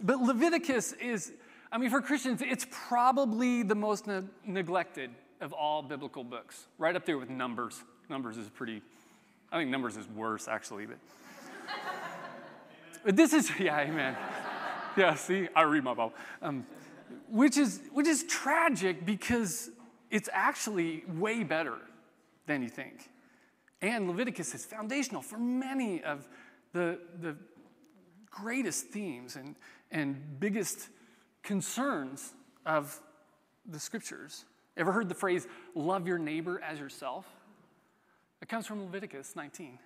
[0.00, 1.32] but Leviticus is,
[1.72, 6.94] I mean, for Christians, it's probably the most ne- neglected of all biblical books, right
[6.94, 7.82] up there with Numbers.
[8.08, 8.82] Numbers is pretty,
[9.52, 10.86] I think Numbers is worse, actually.
[10.86, 10.98] But,
[13.04, 14.16] but this is, yeah, amen.
[14.96, 16.14] Yeah, see, I read my Bible.
[16.42, 16.66] Um,
[17.28, 19.70] which, is, which is tragic because
[20.10, 21.76] it's actually way better
[22.46, 23.10] than you think.
[23.80, 26.28] And Leviticus is foundational for many of
[26.72, 27.36] the, the
[28.30, 29.54] greatest themes and,
[29.90, 30.88] and biggest
[31.42, 32.32] concerns
[32.66, 33.00] of
[33.66, 34.44] the scriptures.
[34.78, 37.26] Ever heard the phrase, love your neighbor as yourself?
[38.40, 39.78] It comes from Leviticus 19.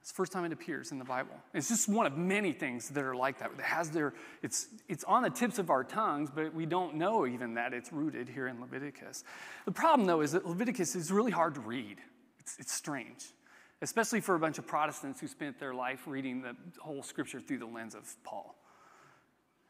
[0.00, 1.34] It's the first time it appears in the Bible.
[1.52, 3.50] It's just one of many things that are like that.
[3.58, 7.26] It has their, it's, it's on the tips of our tongues, but we don't know
[7.26, 9.24] even that it's rooted here in Leviticus.
[9.66, 11.98] The problem, though, is that Leviticus is really hard to read.
[12.38, 13.26] It's, it's strange,
[13.82, 17.58] especially for a bunch of Protestants who spent their life reading the whole scripture through
[17.58, 18.54] the lens of Paul.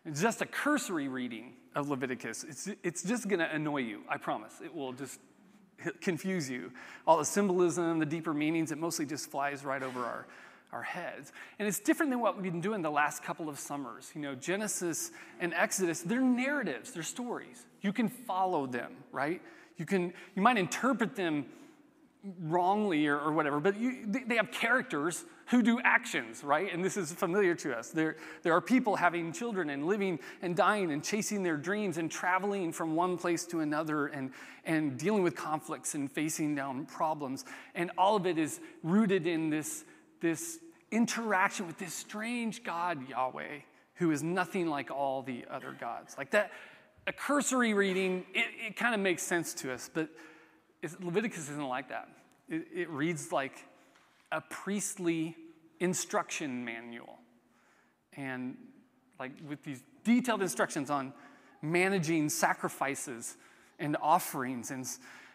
[0.05, 2.45] It's just a cursory reading of Leviticus.
[2.45, 4.55] It's, it's just going to annoy you, I promise.
[4.65, 5.21] It will just
[6.01, 6.73] confuse you.
[7.07, 10.27] All the symbolism, the deeper meanings, it mostly just flies right over our,
[10.73, 11.33] our heads.
[11.59, 14.11] And it's different than what we've been doing the last couple of summers.
[14.15, 17.67] You know, Genesis and Exodus, they're narratives, they're stories.
[17.83, 19.43] You can follow them, right?
[19.77, 21.47] You can you might interpret them
[22.41, 26.73] wrongly or, or whatever, but you, they, they have characters who do actions, right?
[26.73, 27.91] And this is familiar to us.
[27.91, 32.11] There, there are people having children and living and dying and chasing their dreams and
[32.11, 34.33] traveling from one place to another and,
[34.65, 37.45] and dealing with conflicts and facing down problems.
[37.75, 39.85] And all of it is rooted in this,
[40.21, 40.59] this
[40.93, 43.61] interaction with this strange God, Yahweh,
[43.95, 46.15] who is nothing like all the other gods.
[46.17, 46.53] Like that,
[47.07, 50.11] a cursory reading, it, it kind of makes sense to us, but
[51.01, 52.09] Leviticus isn't like that.
[52.49, 53.65] It, it reads like
[54.33, 55.37] a priestly
[55.79, 57.19] instruction manual.
[58.17, 58.57] And
[59.19, 61.13] like with these detailed instructions on
[61.63, 63.37] managing sacrifices
[63.79, 64.71] and offerings.
[64.71, 64.87] And,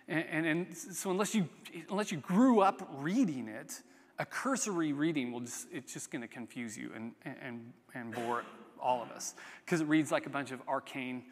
[0.07, 1.47] and, and so unless you,
[1.89, 3.81] unless you grew up reading it,
[4.17, 8.43] a cursory reading will just, it's just going to confuse you and, and, and bore
[8.79, 9.35] all of us
[9.65, 11.23] because it reads like a bunch of arcane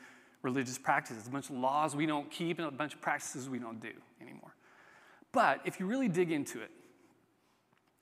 [0.44, 3.58] religious practices, a bunch of laws we don't keep, and a bunch of practices we
[3.58, 4.56] don't do anymore.
[5.32, 6.70] But if you really dig into it,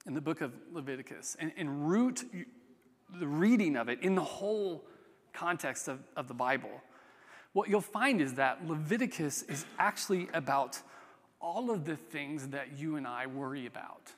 [0.07, 2.23] in the book of Leviticus, and, and root
[3.19, 4.83] the reading of it in the whole
[5.31, 6.81] context of, of the Bible,
[7.53, 10.79] what you'll find is that Leviticus is actually about
[11.39, 14.11] all of the things that you and I worry about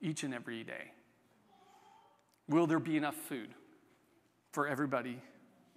[0.00, 0.92] each and every day.
[2.48, 3.50] Will there be enough food
[4.52, 5.20] for everybody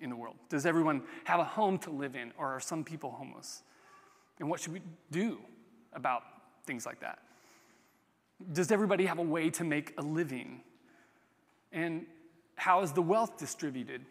[0.02, 0.36] in the world?
[0.50, 3.64] Does everyone have a home to live in, or are some people homeless?
[4.40, 4.82] And what should we
[5.12, 5.40] do
[5.94, 6.24] about
[6.66, 7.20] things like that?
[8.54, 10.62] Does everybody have a way to make a living?
[11.72, 12.06] And
[12.56, 14.04] how is the wealth distributed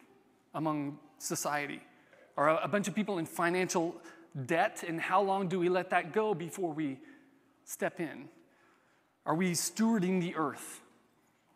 [0.54, 1.80] among society?
[2.36, 3.96] Are a bunch of people in financial
[4.46, 6.98] debt, and how long do we let that go before we
[7.64, 8.28] step in?
[9.26, 10.80] Are we stewarding the earth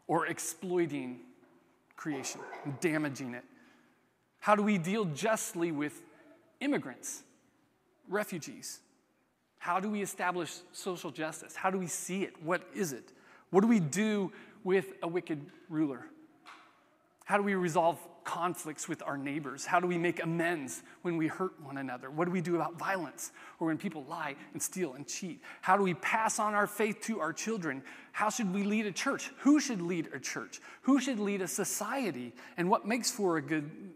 [0.06, 1.20] or exploiting
[1.96, 3.44] creation, and damaging it?
[4.44, 6.02] How do we deal justly with
[6.60, 7.22] immigrants,
[8.10, 8.80] refugees?
[9.56, 11.56] How do we establish social justice?
[11.56, 12.34] How do we see it?
[12.42, 13.10] What is it?
[13.48, 14.30] What do we do
[14.62, 16.04] with a wicked ruler?
[17.24, 19.64] How do we resolve conflicts with our neighbors?
[19.64, 22.10] How do we make amends when we hurt one another?
[22.10, 25.40] What do we do about violence or when people lie and steal and cheat?
[25.62, 27.82] How do we pass on our faith to our children?
[28.12, 29.30] How should we lead a church?
[29.38, 30.60] Who should lead a church?
[30.82, 32.34] Who should lead a society?
[32.58, 33.93] And what makes for a good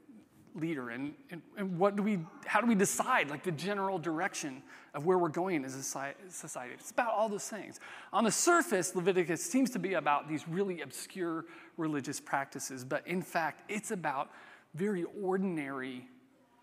[0.58, 0.90] leader?
[0.90, 4.62] And, and, and, what do we how do we decide like the general direction
[4.94, 6.74] of where we're going as a society?
[6.74, 7.80] It's about all those things.
[8.12, 11.44] On the surface leviticus seems to be about these really obscure
[11.76, 14.30] religious practices but in fact it's about
[14.74, 16.06] very ordinary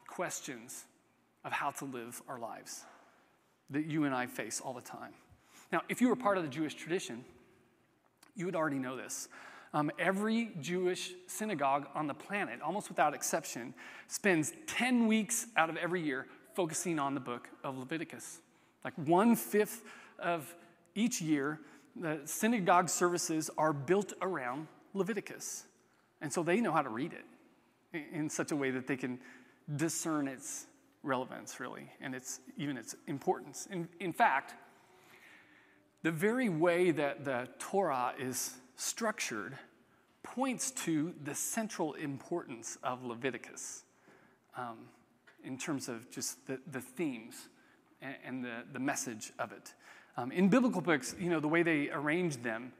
[0.07, 0.85] questions
[1.43, 2.83] of how to live our lives
[3.69, 5.13] that you and i face all the time.
[5.71, 7.23] Now if you were part of the jewish tradition
[8.35, 9.29] you would already know this
[9.75, 13.73] um, every Jewish synagogue on the planet, almost without exception,
[14.07, 18.39] spends 10 weeks out of every year focusing on the book of Leviticus.
[18.85, 19.83] Like one fifth
[20.17, 20.55] of
[20.95, 21.59] each year,
[21.93, 25.65] the synagogue services are built around Leviticus.
[26.21, 29.19] And so they know how to read it in such a way that they can
[29.75, 30.67] discern its
[31.03, 33.67] relevance, really, and its, even its importance.
[33.69, 34.55] In, in fact,
[36.01, 39.57] the very way that the Torah is structured
[40.23, 43.83] points to the central importance of Leviticus
[44.57, 44.77] um,
[45.43, 47.49] in terms of just the, the themes
[48.01, 49.73] and, and the, the message of it.
[50.17, 52.71] Um, in biblical books, you know, the way they arrange them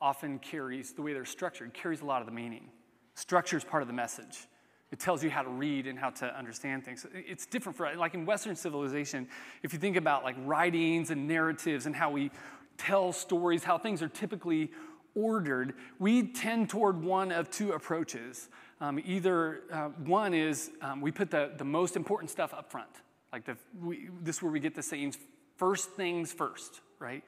[0.00, 2.68] often carries, the way they're structured, carries a lot of the meaning.
[3.14, 4.46] Structure is part of the message.
[4.92, 7.06] It tells you how to read and how to understand things.
[7.12, 9.28] It's different for, like in Western civilization,
[9.62, 12.30] if you think about like writings and narratives and how we
[12.78, 14.70] tell stories, how things are typically
[15.16, 18.48] ordered, we tend toward one of two approaches.
[18.80, 22.90] Um, either uh, one is um, we put the, the most important stuff up front.
[23.32, 25.18] Like the, we, this is where we get the sayings
[25.56, 27.24] first things first, right?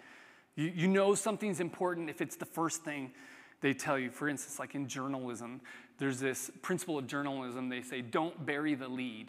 [0.54, 3.12] You, you know something's important if it's the first thing
[3.60, 4.10] they tell you.
[4.10, 5.60] For instance, like in journalism,
[5.98, 7.68] there's this principle of journalism.
[7.68, 9.28] They say, don't bury the lead.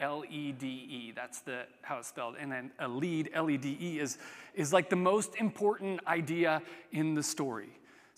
[0.00, 1.12] L E D E.
[1.14, 2.36] That's the how it's spelled.
[2.40, 4.16] And then a lead, L E D E, is,
[4.54, 7.68] is like the most important idea in the story.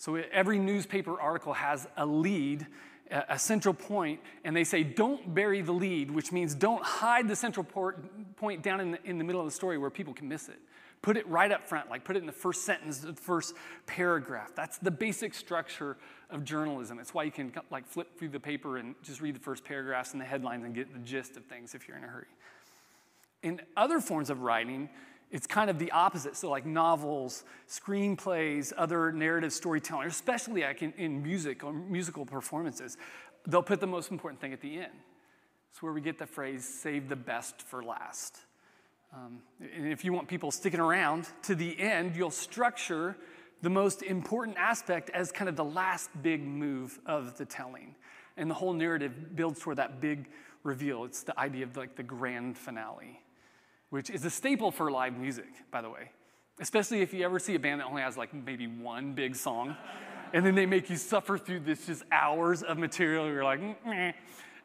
[0.03, 2.67] So every newspaper article has a lead,
[3.09, 7.37] a, central point, and they say, don't bury the lead, which means don't hide the
[7.37, 10.49] central point down in the, in the middle of the story where people can miss
[10.49, 10.59] it.
[11.01, 14.51] Put it right up front, like put it in the first sentence, the first paragraph.
[14.53, 15.95] That's the basic structure
[16.29, 16.99] of journalism.
[16.99, 20.11] It's why you can like flip through the paper and just read the first paragraphs
[20.11, 22.27] and the headlines and get the gist of things if you're in a hurry.
[23.41, 24.89] In other forms of writing,
[25.33, 26.37] it's kind of the opposite.
[26.37, 32.97] So, like novels, screenplays, other narrative storytelling, especially like in, in music or musical performances,
[33.47, 34.93] they'll put the most important thing at the end.
[35.71, 38.37] It's where we get the phrase, save the best for last.
[39.11, 39.39] Um,
[39.75, 43.17] and if you want people sticking around to the end, you'll structure
[43.63, 47.95] the most important aspect as kind of the last big move of the telling.
[48.37, 50.29] And the whole narrative builds toward that big
[50.61, 51.05] reveal.
[51.05, 53.19] It's the idea of like the grand finale,
[53.93, 56.09] which is a staple for live music, by the way.
[56.59, 59.77] Especially if you ever see a band that only has like maybe one big song,
[60.33, 63.27] and then they make you suffer through this just hours of material.
[63.27, 64.13] You're like, Meh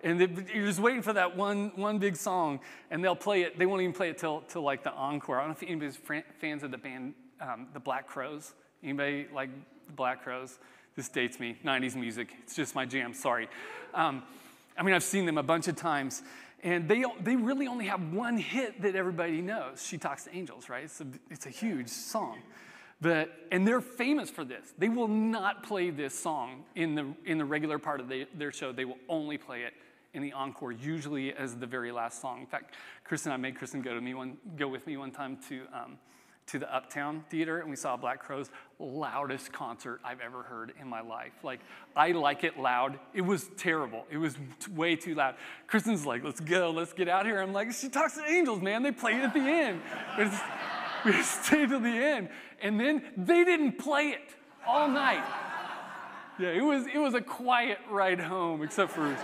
[0.02, 0.18] and
[0.54, 2.60] you're just waiting for that one, one big song,
[2.90, 3.58] and they'll play it.
[3.58, 5.36] They won't even play it till, till like the encore.
[5.36, 5.98] I don't know if anybody's
[6.40, 8.54] fans of the band, um, the Black Crowes.
[8.82, 9.50] Anybody like
[9.86, 10.58] the Black Crowes?
[10.96, 11.58] This dates me.
[11.66, 12.28] 90s music.
[12.44, 13.12] It's just my jam.
[13.12, 13.48] Sorry.
[13.92, 14.22] Um,
[14.78, 16.22] I mean, I've seen them a bunch of times,
[16.62, 19.84] and they, they really only have one hit that everybody knows.
[19.86, 20.84] She Talks to Angels, right?
[20.84, 22.38] It's a, it's a huge song.
[23.00, 24.74] But, and they're famous for this.
[24.76, 28.50] They will not play this song in the, in the regular part of the, their
[28.50, 28.72] show.
[28.72, 29.74] They will only play it
[30.14, 32.40] in the encore, usually as the very last song.
[32.40, 32.74] In fact,
[33.04, 35.62] Kristen, and I made Kristen go to me one, go with me one time to
[35.72, 35.98] um,
[36.48, 38.50] to the Uptown Theater, and we saw Black Crowes.
[38.78, 41.32] Loudest concert I've ever heard in my life.
[41.42, 41.60] Like
[41.96, 42.98] I like it loud.
[43.12, 44.06] It was terrible.
[44.10, 44.36] It was
[44.74, 45.34] way too loud.
[45.66, 48.82] Kristen's like, "Let's go, let's get out here." I'm like, "She talks to angels, man.
[48.82, 49.80] They played at the end."
[51.04, 52.28] we stayed till the end,
[52.62, 54.34] and then they didn't play it
[54.66, 55.24] all night.
[56.38, 59.16] Yeah, it was it was a quiet ride home, except for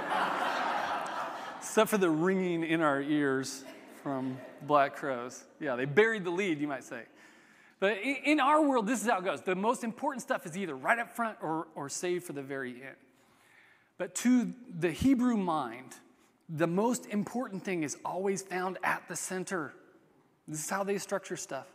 [1.58, 3.64] except for the ringing in our ears
[4.02, 5.44] from Black Crowes.
[5.60, 7.04] Yeah, they buried the lead, you might say.
[7.80, 9.42] But in our world, this is how it goes.
[9.42, 12.72] The most important stuff is either right up front or, or saved for the very
[12.72, 12.96] end.
[13.98, 15.94] But to the Hebrew mind,
[16.48, 19.74] the most important thing is always found at the center.
[20.46, 21.66] This is how they structure stuff.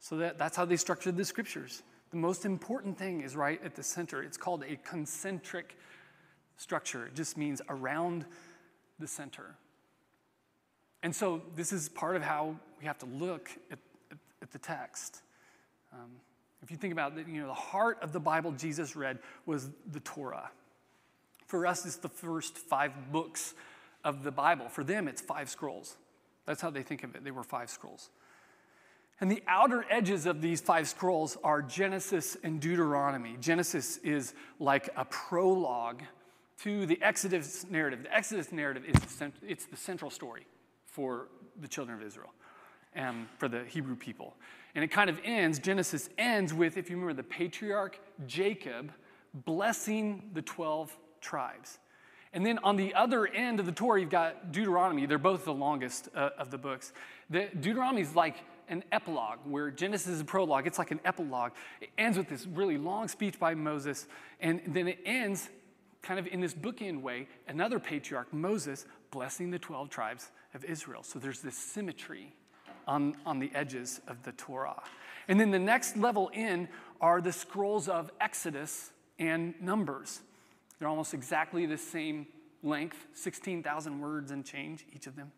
[0.00, 1.82] So that, that's how they structure the scriptures.
[2.10, 4.22] The most important thing is right at the center.
[4.22, 5.76] It's called a concentric
[6.56, 7.06] structure.
[7.06, 8.24] It just means around
[8.98, 9.56] the center.
[11.02, 13.78] And so this is part of how we have to look at,
[14.10, 15.22] at, at the text.
[15.92, 16.10] Um,
[16.62, 19.70] if you think about it, you know, the heart of the Bible Jesus read was
[19.90, 20.50] the Torah.
[21.46, 23.54] For us, it's the first five books
[24.04, 24.68] of the Bible.
[24.68, 25.96] For them, it's five scrolls.
[26.44, 27.24] That's how they think of it.
[27.24, 28.10] They were five scrolls.
[29.20, 33.36] And the outer edges of these five scrolls are Genesis and Deuteronomy.
[33.40, 36.02] Genesis is like a prologue
[36.62, 38.02] to the Exodus narrative.
[38.02, 40.46] The Exodus narrative is the, cent- it's the central story
[40.84, 41.28] for
[41.60, 42.32] the children of Israel
[42.94, 44.34] and for the Hebrew people.
[44.76, 48.92] And it kind of ends, Genesis ends with, if you remember, the patriarch Jacob
[49.32, 51.78] blessing the 12 tribes.
[52.34, 55.06] And then on the other end of the Torah, you've got Deuteronomy.
[55.06, 56.92] They're both the longest uh, of the books.
[57.30, 58.36] The, Deuteronomy is like
[58.68, 60.66] an epilogue, where Genesis is a prologue.
[60.66, 61.52] It's like an epilogue.
[61.80, 64.06] It ends with this really long speech by Moses,
[64.40, 65.48] and then it ends
[66.02, 71.02] kind of in this bookend way, another patriarch, Moses, blessing the 12 tribes of Israel.
[71.02, 72.34] So there's this symmetry
[72.86, 74.82] on, on the edges of the Torah.
[75.28, 76.68] And then the next level in
[77.00, 80.20] are the scrolls of Exodus and Numbers.
[80.78, 82.26] They're almost exactly the same
[82.62, 85.32] length, 16,000 words and change, each of them.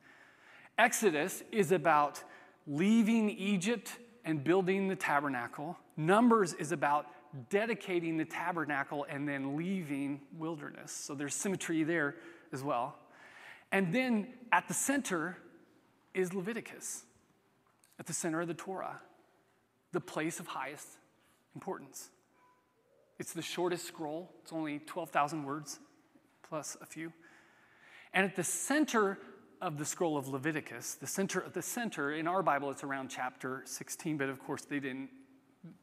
[0.77, 2.23] Exodus is about
[2.67, 5.77] leaving Egypt and building the tabernacle.
[5.97, 7.07] Numbers is about
[7.51, 10.93] dedicating the tabernacle and then leaving wilderness.
[10.93, 12.17] So there's symmetry there
[12.53, 12.97] as well.
[13.73, 15.37] And then at the center
[16.15, 17.05] is Leviticus,
[17.99, 19.01] at the center of the Torah,
[19.93, 20.87] the place of highest
[21.55, 22.11] importance.
[23.19, 25.81] It's the shortest scroll, it's only 12,000 words
[26.49, 27.13] plus a few.
[28.15, 29.19] And at the center
[29.61, 33.09] of the scroll of Leviticus, the center of the center, in our Bible, it's around
[33.09, 35.11] chapter 16, but of course they didn't,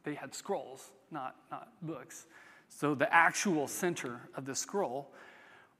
[0.04, 2.26] they had scrolls, not, not books.
[2.70, 5.12] So the actual center of the scroll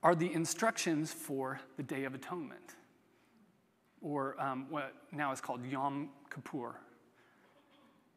[0.04, 2.76] are the instructions for the Day of Atonement,
[4.06, 6.76] or um, what now is called Yom Kippur.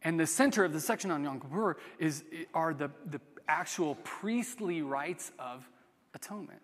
[0.02, 2.22] And the center of the section on Yom Kippur is,
[2.54, 5.68] are the, the actual priestly rites of
[6.14, 6.60] atonement.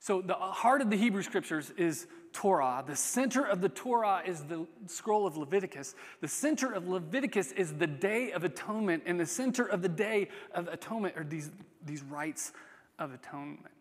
[0.00, 2.84] So, the heart of the Hebrew scriptures is Torah.
[2.86, 5.94] The center of the Torah is the scroll of Leviticus.
[6.20, 9.04] The center of Leviticus is the Day of Atonement.
[9.06, 11.50] And the center of the Day of Atonement are these,
[11.84, 12.52] these rites
[12.98, 13.74] of atonement.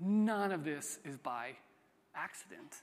[0.00, 1.52] None of this is by
[2.14, 2.82] accident.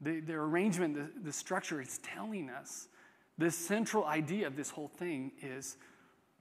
[0.00, 2.88] The, the arrangement, the, the structure is telling us
[3.36, 5.76] the central idea of this whole thing is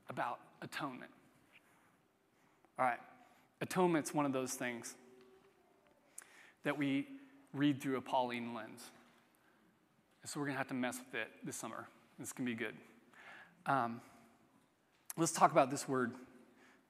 [0.10, 1.12] about atonement.
[2.80, 3.00] All right,
[3.62, 4.96] atonement's one of those things
[6.64, 7.08] that we
[7.54, 8.82] read through a Pauline lens.
[10.26, 11.88] So we're going to have to mess with it this summer.
[12.20, 12.76] This can be good.
[13.66, 14.02] Um,
[15.16, 16.14] let's talk about this word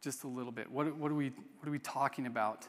[0.01, 0.71] just a little bit.
[0.71, 2.67] What, what, are we, what are we talking about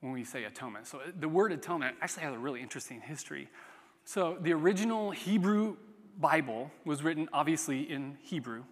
[0.00, 0.86] when we say atonement?
[0.86, 3.48] So the word atonement actually has a really interesting history.
[4.04, 5.76] So the original Hebrew
[6.18, 8.64] Bible was written obviously in Hebrew.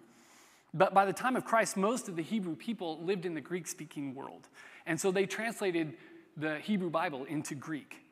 [0.73, 3.67] But by the time of Christ, most of the Hebrew people lived in the Greek
[3.67, 4.49] speaking world.
[4.85, 5.93] And so they translated
[6.35, 8.03] the Hebrew Bible into Greek.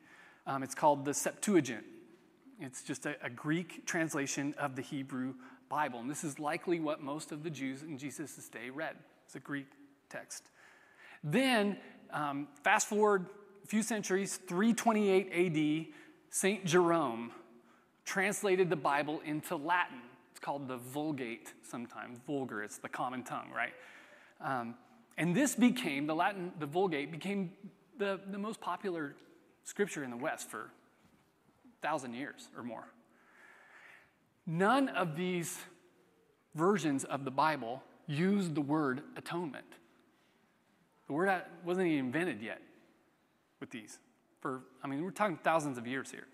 [0.46, 1.84] Um, it's called the Septuagint.
[2.60, 5.34] It's just a, a, Greek translation of the Hebrew
[5.68, 6.00] Bible.
[6.00, 8.96] And this is likely what most of the Jews in Jesus' day read.
[9.26, 9.66] It's a Greek
[10.08, 10.50] text.
[11.22, 11.76] Then,
[12.12, 13.26] um, fast forward
[13.64, 15.94] a few centuries, 328 AD,
[16.30, 16.64] St.
[16.64, 17.32] Jerome
[18.04, 19.98] translated the Bible into Latin.
[20.30, 22.18] It's called the Vulgate sometimes.
[22.26, 23.72] Vulgar, it's the common tongue, right?
[24.40, 24.74] Um,
[25.18, 27.52] and this became, the Latin, the Vulgate became
[27.98, 29.16] the, the most popular
[29.64, 30.70] scripture in the West for
[31.82, 32.84] thousand years or more.
[34.46, 35.58] None of these
[36.54, 39.66] versions of the Bible use the word atonement.
[41.06, 42.60] The word wasn't even invented yet
[43.60, 43.98] with these.
[44.40, 46.26] For, I mean, we're talking thousands of years here.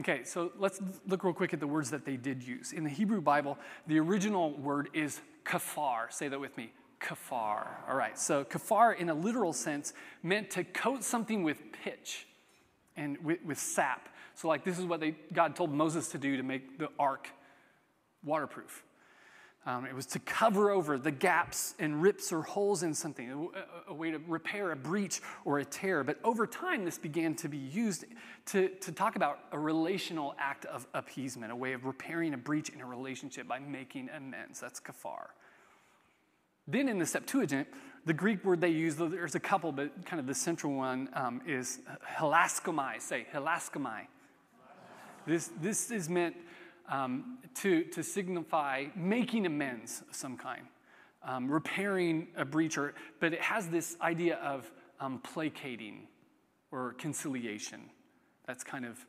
[0.00, 2.72] Okay, so let's look real quick at the words that they did use.
[2.72, 6.10] In the Hebrew Bible, the original word is kafar.
[6.10, 7.66] Say that with me kafar.
[7.88, 9.92] All right, so kafar in a literal sense
[10.22, 12.26] meant to coat something with pitch
[12.96, 14.08] and with, with sap.
[14.34, 17.28] So, like, this is what they, God told Moses to do to make the ark
[18.24, 18.82] waterproof.
[19.64, 23.50] Um, it was to cover over the gaps and rips or holes in something,
[23.86, 26.02] a, a, way to repair a breach or a tear.
[26.02, 28.04] But over time, this began to be used
[28.46, 32.70] to, to talk about a relational act of appeasement, a way of repairing a breach
[32.70, 34.58] in a relationship by making amends.
[34.58, 35.26] That's kafar.
[36.66, 37.68] Then in the Septuagint,
[38.04, 41.08] the Greek word they use, though there's a couple, but kind of the central one
[41.14, 41.78] um, is
[42.16, 43.00] hilaskomai.
[43.00, 44.06] Say, hilaskomai.
[45.24, 46.34] This, this is meant
[46.92, 50.62] um, to, to signify making amends of some kind,
[51.26, 54.70] um, repairing a breach, or, but it has this idea of
[55.00, 56.06] um, placating
[56.70, 57.80] or conciliation.
[58.46, 59.04] That's kind of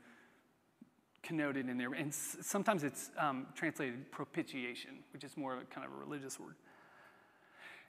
[1.23, 1.93] connoted in there.
[1.93, 6.39] And sometimes it's um, translated propitiation, which is more of a kind of a religious
[6.39, 6.55] word.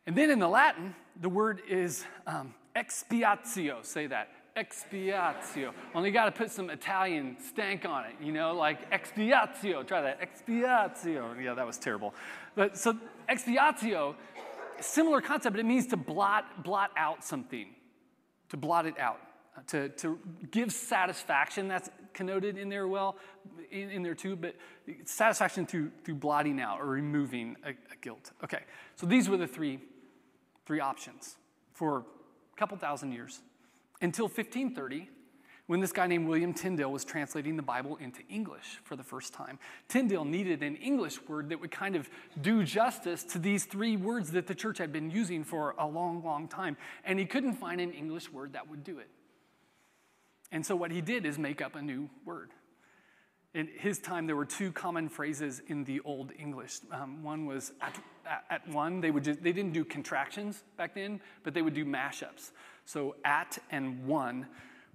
[0.06, 3.84] And then in the Latin, the word is um, expiatio.
[3.84, 4.28] Say that.
[4.56, 5.72] Expiatio.
[5.94, 9.85] Only got to put some Italian stank on it, you know, like expiatio.
[9.85, 10.20] Try that.
[10.20, 11.43] Expiatio.
[11.43, 12.14] Yeah, that was terrible.
[12.55, 12.97] But so
[13.28, 14.14] expiatio,
[14.81, 17.66] similar concept, but it means to blot, blot out something,
[18.51, 19.18] to blot it out,
[19.56, 20.20] uh, to, to
[20.52, 21.66] give satisfaction.
[21.66, 23.16] That's connoted in there well,
[23.72, 24.55] in, in there too, but
[25.05, 28.31] satisfaction through, through blotting out or removing a, a guilt.
[28.44, 28.60] Okay,
[28.94, 29.81] so these were the three
[30.64, 31.36] three options
[31.72, 33.40] for a couple thousand years
[34.05, 35.09] until 1530
[35.66, 39.32] when this guy named William Tyndale was translating the Bible into English for the first
[39.32, 39.59] time.
[39.89, 42.10] Tyndale needed an English word that would kind of
[42.43, 46.22] do justice to these three words that the church had been using for a long,
[46.22, 46.76] long time,
[47.06, 49.09] and he couldn't find an English word that would do it.
[50.52, 52.51] And so what he did is make up a new word.
[53.55, 56.81] In his time, there were two common phrases in the Old English.
[56.90, 57.98] Um, one was at,
[58.51, 61.85] at, one, they, would just, they didn't do contractions back then, but they would do
[61.86, 62.51] mashups.
[62.85, 64.47] So at and one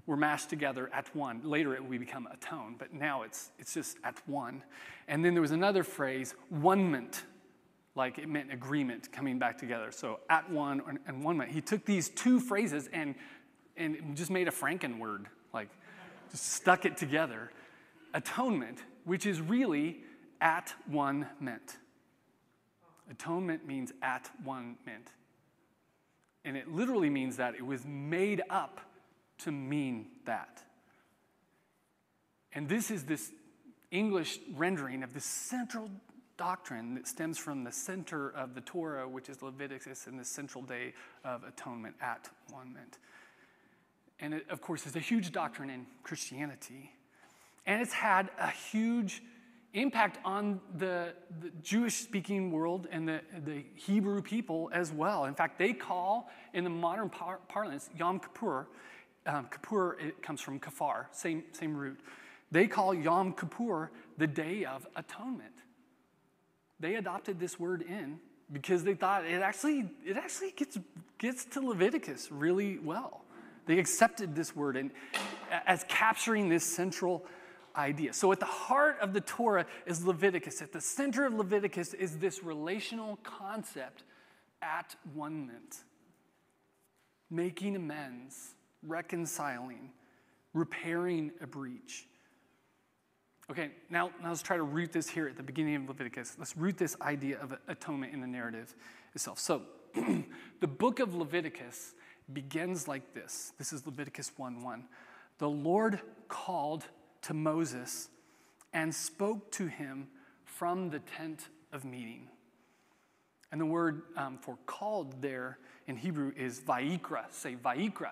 [0.06, 1.42] were mashed together at one.
[1.44, 4.64] Later it would become a tone, but now it's, it's just at one.
[5.08, 7.24] And then there was another phrase, one-ment,
[7.96, 9.92] like it meant agreement coming back together.
[9.92, 11.52] So at one and one ment.
[11.52, 13.16] He took these two phrases and,
[13.78, 15.70] and just made a Franken word, like
[16.32, 17.52] just stuck it together
[18.14, 20.02] atonement, which is really
[20.42, 21.78] at one ment.
[23.10, 25.12] Atonement means at one ment.
[26.46, 28.80] And it literally means that it was made up
[29.40, 30.64] to mean that.
[32.54, 33.32] And this is this
[33.92, 35.90] English rendering of this central
[36.38, 40.64] doctrine that stems from the center of the Torah, which is Leviticus, and the central
[40.64, 40.94] day
[41.24, 42.76] of atonement at one
[44.20, 46.92] And it, of course, is a huge doctrine in Christianity.
[47.66, 49.22] And it's had a huge
[49.74, 55.26] impact on the, the Jewish speaking world and the, the Hebrew people as well.
[55.26, 58.68] In fact, they call, in the modern par- parlance, Yom Kippur,
[59.26, 62.00] um, Kippur it comes from kafar, same, same root.
[62.52, 65.54] They call Yom Kippur the Day of Atonement.
[66.80, 68.20] They adopted this word in
[68.52, 70.78] because they thought it actually, it actually gets,
[71.20, 73.26] gets to Leviticus really well.
[73.68, 74.90] They accepted this word and,
[75.68, 77.26] as capturing this central
[77.80, 78.14] idea.
[78.14, 80.62] So, at the heart of the Torah is Leviticus.
[80.62, 84.04] At the center of Leviticus is this relational concept
[84.62, 85.78] at one ment,
[87.32, 89.92] making amends, reconciling,
[90.54, 92.06] repairing a breach.
[93.50, 96.36] Okay, now, now let's try to root this here at the beginning of Leviticus.
[96.38, 98.76] Let's root this idea of atonement in the narrative
[99.16, 99.40] itself.
[99.40, 99.64] So,
[100.60, 101.96] the book of Leviticus
[102.32, 103.54] begins like this.
[103.58, 104.84] This is Leviticus 1 1.
[105.40, 106.86] The Lord called
[107.24, 108.10] to Moses
[108.74, 110.08] and spoke to him
[110.46, 112.28] from the tent of meeting.
[113.52, 117.24] And the word um, for called there in Hebrew is vaikra.
[117.32, 118.12] Say vaikra.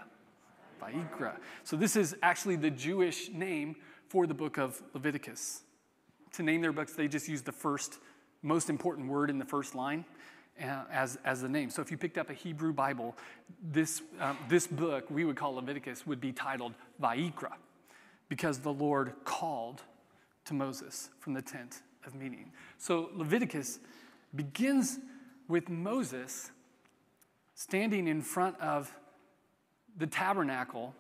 [0.82, 1.36] Vaikra.
[1.64, 3.76] So this is actually the Jewish name
[4.10, 5.62] for the book of Leviticus.
[6.34, 8.00] To name their books, they just use the first,
[8.42, 10.06] most important word in the first line
[10.62, 11.70] uh, as, as the name.
[11.70, 13.16] So if you picked up a Hebrew Bible,
[13.62, 17.54] this, um, this book we would call Leviticus would be titled Vaikra
[18.30, 19.82] because the Lord called
[20.46, 22.52] to Moses from the tent of meeting.
[22.78, 23.80] So Leviticus
[24.36, 25.00] begins
[25.48, 26.52] with Moses
[27.56, 28.94] standing in front of
[29.98, 30.94] the tabernacle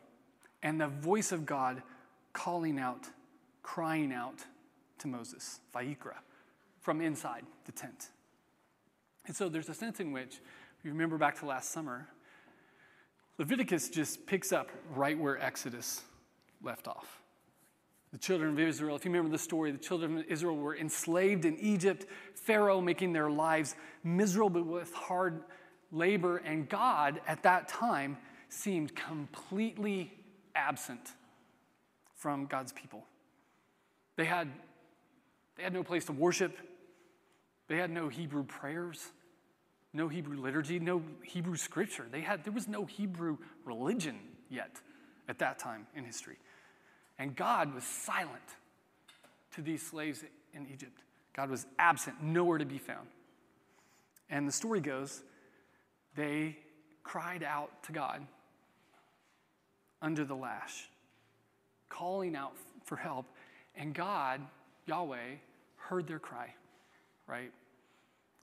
[0.64, 1.84] and the voice of God
[2.34, 3.08] calling out,
[3.62, 4.46] crying out
[5.00, 6.16] to Moses, Vaikra,
[6.82, 8.10] from inside the tent.
[9.28, 10.36] And so there's a sense in which,
[10.80, 12.08] if you remember back to last summer,
[13.38, 16.02] Leviticus just picks up right where Exodus
[16.62, 17.22] left off.
[18.12, 21.46] The children of Israel, if you remember the story, the children of Israel were enslaved
[21.46, 22.06] in Egypt,
[22.36, 25.44] Pharaoh making their lives miserable with hard
[25.92, 28.18] labor, and God at that time
[28.50, 30.14] seemed completely
[30.56, 31.14] absent
[32.16, 33.06] from God's people.
[34.16, 34.50] They had,
[35.58, 36.58] they had no place to worship,
[37.68, 39.12] they had no Hebrew prayers,
[39.94, 42.06] no Hebrew liturgy, no Hebrew scripture.
[42.10, 44.18] They had, there was no Hebrew religion
[44.50, 44.80] yet
[45.28, 46.38] at that time in history.
[47.20, 48.56] And God was silent
[49.56, 50.24] to these slaves
[50.54, 51.02] in Egypt.
[51.36, 53.08] God was absent, nowhere to be found.
[54.30, 55.22] And the story goes
[56.16, 56.58] they
[57.04, 58.26] cried out to God
[60.02, 60.90] under the lash,
[61.90, 63.26] calling out for help.
[63.76, 64.42] And God,
[64.88, 65.36] Yahweh,
[65.76, 66.54] heard their cry,
[67.28, 67.52] right?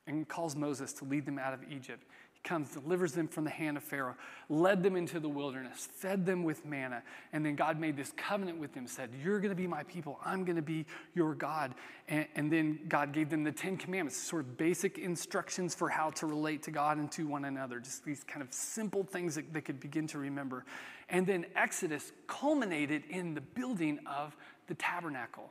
[0.07, 2.05] And calls Moses to lead them out of Egypt
[2.45, 4.15] comes, delivers them from the hand of Pharaoh,
[4.49, 7.03] led them into the wilderness, fed them with manna.
[7.33, 10.21] And then God made this covenant with them, said, You're going to be my people,
[10.25, 11.75] I'm going to be your God.
[12.07, 16.11] And, and, then God gave them the Ten Commandments, sort of basic instructions for how
[16.11, 19.53] to relate to God and to one another, just these kind of simple things that
[19.53, 20.67] they could begin to remember.
[21.09, 24.37] And then Exodus culminated in the building of
[24.69, 25.51] the tabernacle,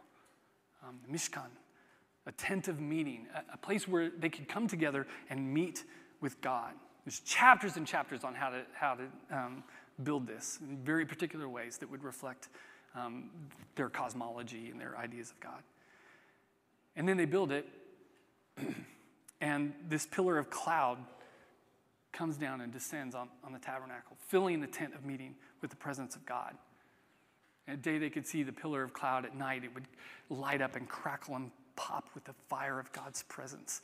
[0.88, 1.50] um, the Mishkan.
[2.26, 5.84] A tent of meeting, a, a place where they could come together and meet
[6.24, 6.72] with God.
[7.06, 9.64] There's chapters and chapters on how to, how to um,
[10.04, 12.48] build this in very particular ways that would reflect
[12.96, 13.30] um,
[13.76, 15.62] their cosmology and their ideas of God.
[16.96, 17.68] And then they build it,
[19.42, 20.98] and this pillar of cloud
[22.14, 25.78] comes down and descends on, on the tabernacle, filling the tent of meeting with the
[25.78, 26.56] presence of God.
[27.68, 29.26] At day they could see the pillar of cloud.
[29.26, 29.88] At night it would
[30.30, 33.82] light up and crackle and pop with the fire of God's presence.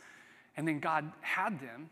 [0.55, 1.89] And then God had them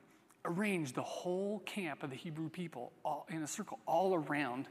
[0.48, 2.92] arranged the whole camp of the Hebrew people
[3.30, 4.68] in a circle all around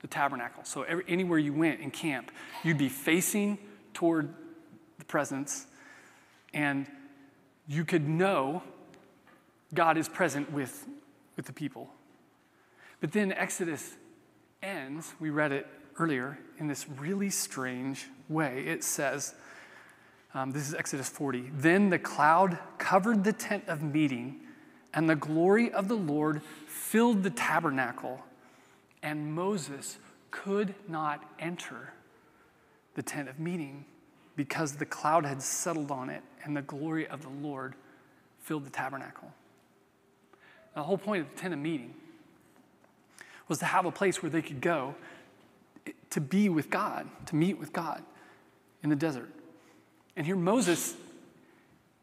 [0.00, 0.64] the tabernacle.
[0.64, 2.30] So every, anywhere you went in camp,
[2.64, 3.58] you'd be facing
[3.94, 4.32] toward
[4.98, 5.66] the presence,
[6.54, 6.86] and
[7.66, 8.62] you could know
[9.74, 10.86] God is present with,
[11.36, 11.90] with the people.
[13.00, 13.94] But then Exodus
[14.62, 15.66] ends, we read it
[15.98, 18.64] earlier, in this really strange way.
[18.66, 19.34] It says,
[20.34, 21.50] um, this is Exodus 40.
[21.52, 24.40] Then the cloud covered the tent of meeting
[24.94, 28.24] and the glory of the Lord filled the tabernacle,
[29.02, 29.98] and Moses
[30.30, 31.92] could not enter
[32.94, 33.84] the tent of meeting
[34.36, 37.74] because the cloud had settled on it and the glory of the Lord
[38.40, 39.32] filled the tabernacle.
[40.74, 41.94] The whole point of the tent of meeting
[43.48, 44.94] was to have a place where they could go
[46.10, 48.02] to be with God, to meet with God
[48.82, 49.28] in the desert.
[50.16, 50.94] And here Moses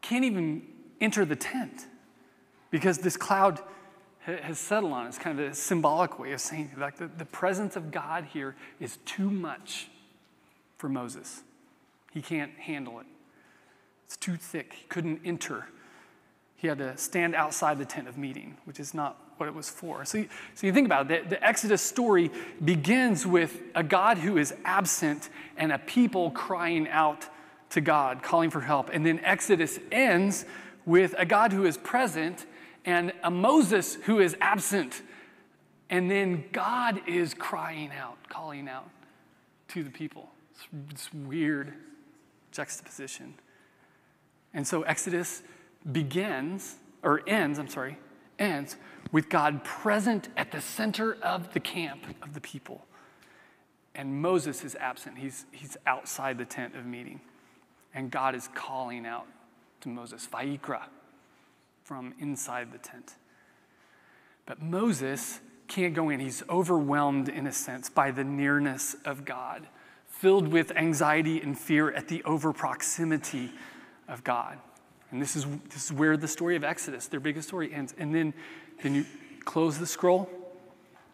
[0.00, 0.62] can't even
[1.00, 1.86] enter the tent
[2.76, 3.58] because this cloud
[4.20, 5.06] has settled on.
[5.06, 5.08] it.
[5.08, 8.54] It's kind of a symbolic way of saying like the, the presence of God here
[8.78, 9.88] is too much
[10.76, 11.42] for Moses.
[12.12, 13.06] He can't handle it.
[14.04, 14.74] It's too thick.
[14.74, 15.68] He couldn't enter.
[16.56, 19.70] He had to stand outside the tent of meeting, which is not what it was
[19.70, 20.04] for.
[20.04, 22.30] So you, so you think about it, the, the Exodus story
[22.62, 27.26] begins with a God who is absent and a people crying out
[27.70, 28.90] to God, calling for help.
[28.92, 30.44] And then Exodus ends
[30.84, 32.44] with a God who is present
[32.86, 35.02] and a Moses who is absent.
[35.90, 38.88] And then God is crying out, calling out
[39.68, 40.30] to the people.
[40.52, 41.74] It's, it's weird
[42.52, 43.34] juxtaposition.
[44.54, 45.42] And so Exodus
[45.92, 47.98] begins, or ends, I'm sorry,
[48.38, 48.76] ends
[49.12, 52.86] with God present at the center of the camp of the people.
[53.94, 55.18] And Moses is absent.
[55.18, 57.20] He's, he's outside the tent of meeting.
[57.94, 59.26] And God is calling out
[59.82, 60.82] to Moses, Vaikra,
[61.86, 63.14] from inside the tent.
[64.44, 65.38] But Moses
[65.68, 66.18] can't go in.
[66.18, 69.68] He's overwhelmed, in a sense, by the nearness of God,
[70.08, 73.52] filled with anxiety and fear at the over proximity
[74.08, 74.58] of God.
[75.12, 77.94] And this is, this is where the story of Exodus, their biggest story, ends.
[77.96, 78.34] And then,
[78.82, 79.06] then you
[79.44, 80.28] close the scroll,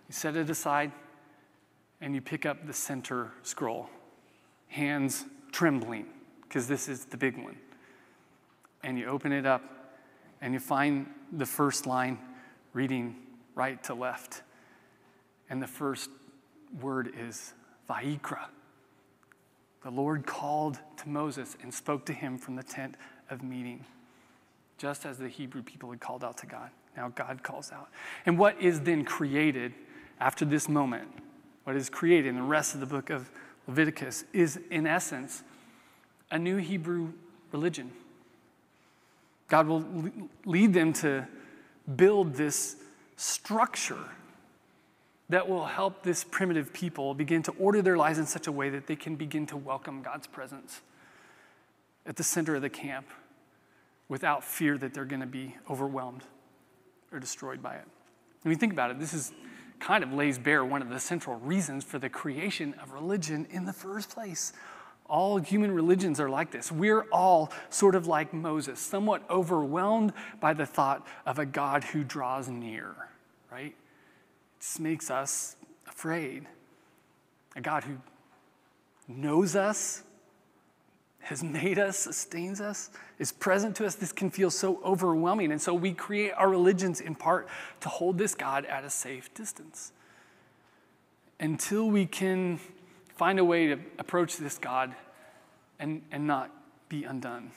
[0.09, 0.91] you set it aside,
[2.01, 3.91] and you pick up the center scroll,
[4.69, 6.07] hands trembling,
[6.45, 7.57] because this is the big one.
[8.83, 9.82] And you open it up,
[10.43, 12.19] and you find the first line
[12.75, 13.17] reading
[13.55, 14.43] right to left.
[15.49, 16.11] And the first
[16.81, 17.55] word is
[17.89, 18.47] Vaikra.
[19.85, 22.97] The Lord called to Moses and spoke to him from the tent
[23.31, 23.85] of meeting,
[24.79, 26.71] just as the Hebrew people had called out to God.
[26.97, 27.89] Now God calls out.
[28.27, 29.73] And what is then created
[30.21, 31.09] after this moment,
[31.65, 33.31] what is created in the rest of the book of
[33.67, 35.43] Leviticus, is in essence
[36.31, 37.13] a new Hebrew
[37.53, 37.93] religion.
[39.53, 39.85] God will
[40.47, 41.29] lead them to
[41.97, 42.77] build this
[43.17, 44.03] structure
[45.29, 48.71] that will help this primitive people begin to order their lives in such a way
[48.71, 50.81] that they can begin to welcome God's presence
[52.07, 53.07] at the center of the camp
[54.09, 56.25] without fear that they're going to be overwhelmed
[57.13, 57.85] or destroyed by it.
[58.45, 59.33] When you think about it, this is
[59.81, 63.67] kind of lays bare one of the central reasons for the creation of religion in
[63.67, 64.55] the first place.
[65.07, 66.73] All human religions are like this.
[66.73, 72.03] We're all sort of like Moses, somewhat overwhelmed by the thought of a God who
[72.03, 72.95] draws near,
[73.51, 73.75] right?
[74.59, 75.57] This makes us
[75.87, 76.47] afraid.
[77.57, 77.99] A God who
[79.07, 80.03] knows us,
[81.21, 83.95] has made us, sustains us, is present to us.
[83.95, 85.53] This can feel so overwhelming.
[85.53, 87.49] And so we create our religions in part
[87.81, 89.93] to hold this God at a safe distance
[91.39, 92.61] until we can
[93.17, 94.95] find a way to approach this God
[95.79, 96.51] and, and not
[96.89, 97.51] be undone.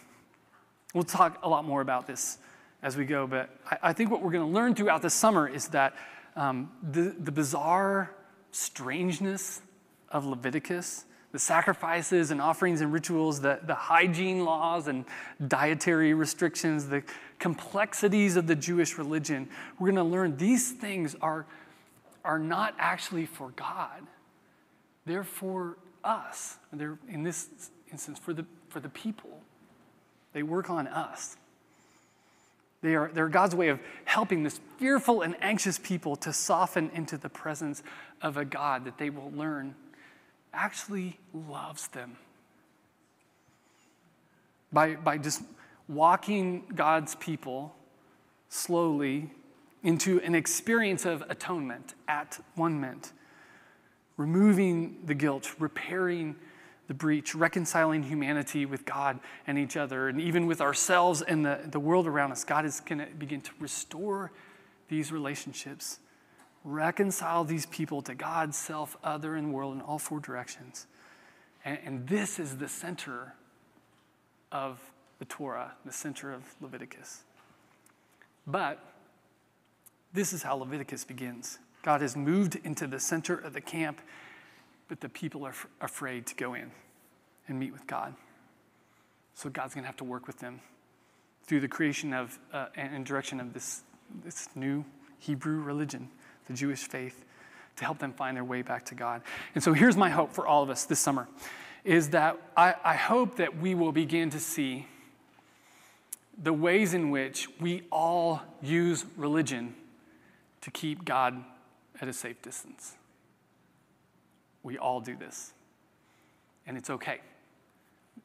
[0.93, 2.37] We'll talk a lot more about this
[2.81, 5.47] as we go, but I, I think what we're going to learn throughout the summer
[5.47, 5.95] is that
[6.35, 8.11] um, the, the bizarre
[8.51, 9.61] strangeness
[10.09, 15.03] of Leviticus, the sacrifices and offerings and rituals, the, the hygiene laws and
[15.47, 17.03] dietary restrictions, the
[17.39, 21.45] complexities of the Jewish religion, we're going to learn these things are,
[22.23, 24.01] are not actually for God.
[25.05, 26.57] They're for us.
[26.73, 27.49] They're, in this
[27.91, 29.41] instance, for the, for the people.
[30.33, 31.37] They work on us.
[32.81, 37.17] They are, they're God's way of helping this fearful and anxious people to soften into
[37.17, 37.81] the presence
[38.21, 39.75] of a God that they will learn
[40.53, 42.17] actually loves them.
[44.71, 45.41] By, by just
[45.87, 47.75] walking God's people
[48.49, 49.29] slowly
[49.83, 53.11] into an experience of atonement, at one ment,
[54.17, 56.35] removing the guilt, repairing
[56.87, 61.59] the breach, reconciling humanity with God and each other, and even with ourselves and the,
[61.65, 62.43] the world around us.
[62.43, 64.31] God is going to begin to restore
[64.87, 65.99] these relationships,
[66.63, 70.85] reconcile these people to God, self, other, and world in all four directions.
[71.63, 73.33] And, and this is the center
[74.51, 74.79] of
[75.19, 77.23] the Torah, the center of Leviticus.
[78.45, 78.79] But
[80.13, 81.57] this is how Leviticus begins.
[81.85, 84.01] God has moved into the center of the camp
[84.87, 86.71] but the people are f- afraid to go in
[87.47, 88.13] and meet with God.
[89.33, 90.61] So God's going to have to work with them
[91.43, 93.83] through the creation of uh, and direction of this,
[94.23, 94.85] this new
[95.19, 96.09] Hebrew religion,
[96.47, 97.25] the Jewish faith,
[97.77, 99.21] to help them find their way back to God.
[99.53, 101.27] And so here's my hope for all of us this summer
[101.83, 104.87] is that I, I hope that we will begin to see
[106.41, 109.75] the ways in which we all use religion
[110.61, 111.43] to keep God
[112.01, 112.95] at a safe distance.
[114.63, 115.53] We all do this,
[116.65, 117.19] and it's okay.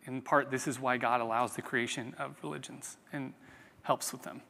[0.04, 3.34] In part, this is why God allows the creation of religions and
[3.82, 4.42] helps with them.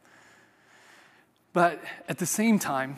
[1.53, 2.97] But at the same time,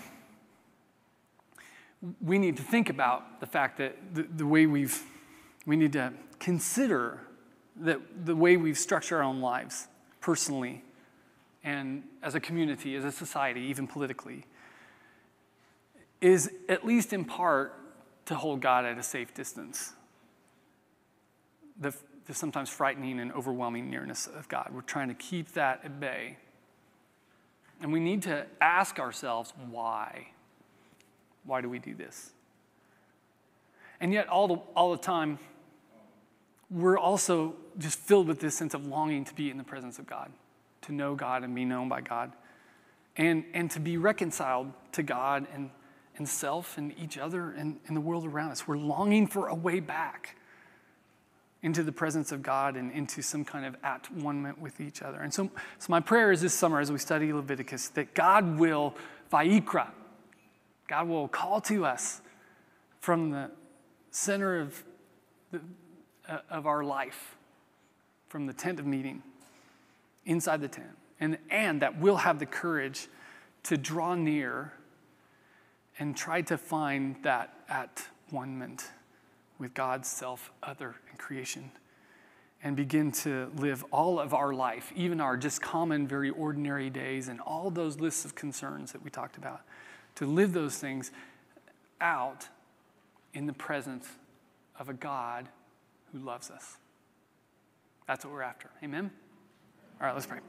[2.21, 5.03] we need to think about the fact that the, the way we've,
[5.67, 7.21] we need to consider
[7.77, 9.89] that the way we've structured our own lives
[10.21, 10.83] personally
[11.65, 14.45] and as a community, as a society, even politically,
[16.23, 17.75] is at least in part
[18.27, 19.93] to hold God at a safe distance.
[21.79, 21.93] The,
[22.27, 24.71] the sometimes frightening and overwhelming nearness of God.
[24.73, 26.39] We're trying to keep that at bay.
[27.81, 30.29] And we need to ask ourselves why.
[31.45, 32.31] Why do we do this?
[34.01, 35.41] And yet, all the, all the time,
[36.71, 40.07] we're also just filled with this sense of longing to be in the presence of
[40.07, 40.31] God,
[40.83, 42.33] to know God and be known by God,
[43.17, 45.71] and, and to be reconciled to God and,
[46.17, 48.69] and self and each other and, and the world around us.
[48.69, 50.37] We're longing for a way back
[51.63, 55.21] into the presence of God and into some kind of at one with each other.
[55.21, 58.95] And so, so my prayer is this summer as we study Leviticus that God will,
[59.33, 59.89] Vaikra,
[60.89, 62.21] God will call to us
[63.01, 63.51] from the
[64.11, 64.83] center of,
[65.53, 65.61] the,
[66.29, 67.37] uh, of our life,
[68.29, 69.23] from the tent of meeting,
[70.27, 73.09] inside the tent, and, and that we'll have the courage
[73.65, 74.73] to draw near
[76.03, 78.77] and try to find that at one
[79.61, 81.71] with God's self, other, and creation,
[82.61, 87.29] and begin to live all of our life, even our just common, very ordinary days,
[87.29, 89.61] and all those lists of concerns that we talked about,
[90.17, 91.13] to live those things
[92.01, 92.49] out
[93.33, 94.09] in the presence
[94.81, 95.49] of a God
[96.11, 96.79] who loves us.
[98.09, 98.71] That's what we're after.
[98.83, 99.09] Amen?
[100.01, 100.41] All right, let's pray.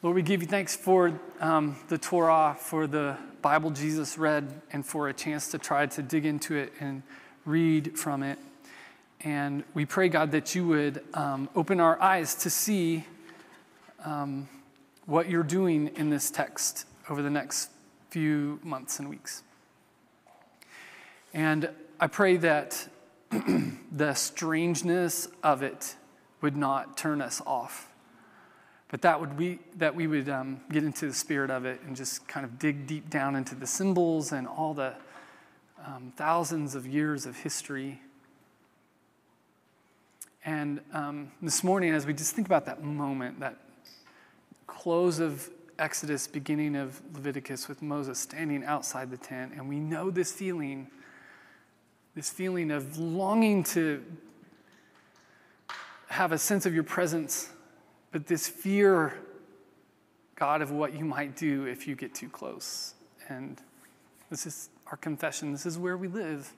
[0.00, 4.86] Lord, we give you thanks for um, the Torah, for the Bible Jesus read, and
[4.86, 7.02] for a chance to try to dig into it and
[7.44, 8.38] read from it.
[9.22, 13.06] And we pray, God, that you would um, open our eyes to see
[14.04, 14.48] um,
[15.06, 17.70] what you're doing in this text over the next
[18.10, 19.42] few months and weeks.
[21.34, 22.88] And I pray that
[23.90, 25.96] the strangeness of it
[26.40, 27.87] would not turn us off,
[28.90, 31.94] but that would be that we would um, get into the spirit of it and
[31.94, 34.94] just kind of dig deep down into the symbols and all the
[35.86, 38.00] um, thousands of years of history.
[40.44, 43.56] And um, this morning, as we just think about that moment, that
[44.66, 50.10] close of Exodus, beginning of Leviticus, with Moses standing outside the tent, and we know
[50.10, 50.88] this feeling,
[52.14, 54.02] this feeling of longing to
[56.08, 57.50] have a sense of your presence,
[58.12, 59.14] but this fear,
[60.36, 62.94] God, of what you might do if you get too close.
[63.28, 63.60] And
[64.30, 65.52] this is our confession.
[65.52, 66.52] This is where we live.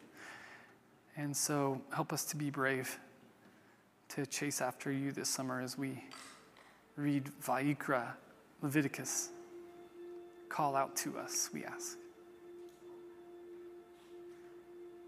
[1.17, 2.99] And so help us to be brave
[4.11, 6.05] to chase after you this summer as we
[6.97, 8.09] read Vaikra,
[8.63, 9.31] Leviticus.
[10.49, 11.97] Call out to us, we ask.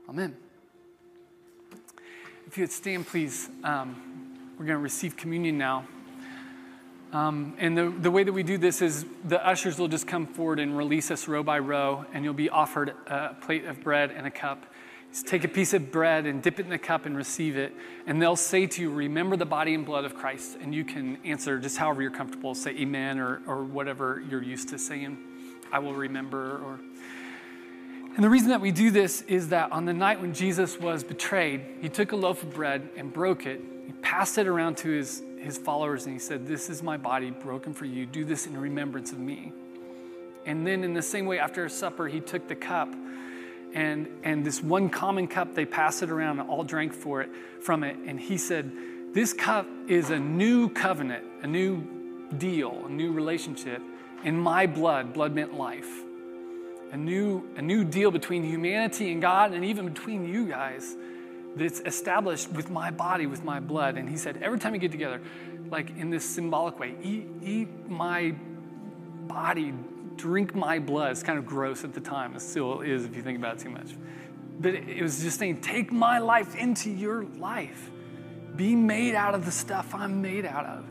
[0.09, 0.37] Amen.
[2.47, 5.87] If you would stand, please, um, we're going to receive communion now.
[7.13, 10.27] Um, and the, the way that we do this is the ushers will just come
[10.27, 14.11] forward and release us row by row, and you'll be offered a plate of bread
[14.11, 14.65] and a cup.
[15.13, 17.75] Just take a piece of bread and dip it in the cup and receive it.
[18.07, 20.57] And they'll say to you, Remember the body and blood of Christ.
[20.63, 24.71] And you can answer just however you're comfortable, say amen or, or whatever you're used
[24.71, 25.19] to saying.
[25.71, 26.63] I will remember.
[26.65, 26.81] Or...
[28.15, 31.05] And the reason that we do this is that on the night when Jesus was
[31.05, 33.61] betrayed, he took a loaf of bread and broke it.
[33.87, 37.31] He passed it around to his his followers and he said, This is my body
[37.31, 38.07] broken for you.
[38.07, 39.53] Do this in remembrance of me.
[40.45, 42.89] And then, in the same way, after supper, he took the cup
[43.75, 47.31] and, and this one common cup, they passed it around and all drank for it,
[47.61, 47.97] from it.
[48.07, 48.71] And he said,
[49.13, 51.83] This cup is a new covenant, a new
[52.37, 53.81] deal, a new relationship
[54.25, 55.15] in my blood.
[55.15, 55.91] Blood meant life.
[56.93, 60.95] A new, a new deal between humanity and God, and even between you guys
[61.57, 63.97] that's established with my body, with my blood.
[63.97, 65.21] And he said, every time you get together,
[65.71, 68.35] like in this symbolic way, eat, eat my
[69.27, 69.75] body,
[70.17, 71.13] drink my blood.
[71.13, 72.35] It's kind of gross at the time.
[72.35, 73.95] It still is if you think about it too much.
[74.61, 77.91] But it was just saying, take my life into your life.
[78.55, 80.85] Be made out of the stuff I'm made out of.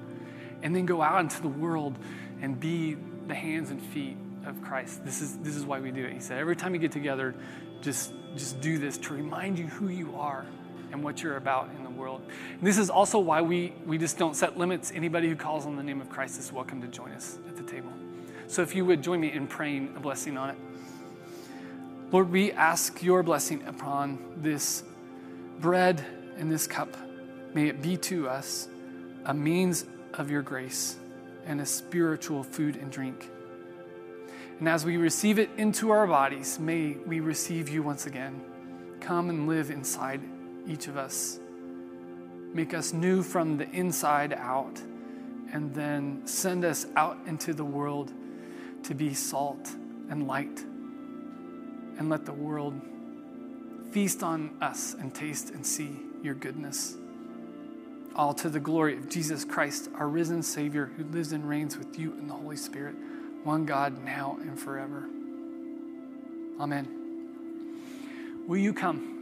[0.64, 1.98] And then go out into the world
[2.42, 2.98] and be
[3.28, 5.06] the hands and feet of Christ.
[5.06, 6.14] This is, this is why we do it.
[6.14, 7.36] He said, every time you get together,
[7.82, 10.46] just, just do this to remind you who you are
[10.92, 12.22] and what you're about in the world.
[12.58, 14.92] And this is also why we, we just don't set limits.
[14.94, 17.64] Anybody who calls on the name of Christ is welcome to join us at the
[17.64, 17.92] table.
[18.48, 20.58] So if you would join me in praying a blessing on it.
[22.12, 24.84] Lord, we ask your blessing upon this
[25.60, 26.06] bread
[26.38, 26.98] and this cup.
[27.54, 28.68] May it be to us
[29.26, 29.86] a means
[30.16, 30.98] of your grace
[31.46, 33.30] and a spiritual food and drink.
[34.62, 38.40] And as we receive it into our bodies, may we receive you once again.
[39.00, 40.22] Come and live inside
[40.68, 41.40] each of us.
[42.54, 44.80] Make us new from the inside out,
[45.52, 48.14] and then send us out into the world
[48.84, 49.68] to be salt
[50.12, 50.60] and light.
[51.98, 52.80] And let the world
[53.90, 56.98] feast on us and taste and see your goodness.
[58.16, 61.98] All to the glory of Jesus Christ, our risen Savior, who lives and reigns with
[61.98, 62.94] you in the Holy Spirit,
[63.44, 65.08] one God, now and forever.
[66.60, 66.88] Amen.
[68.48, 69.21] Will you come?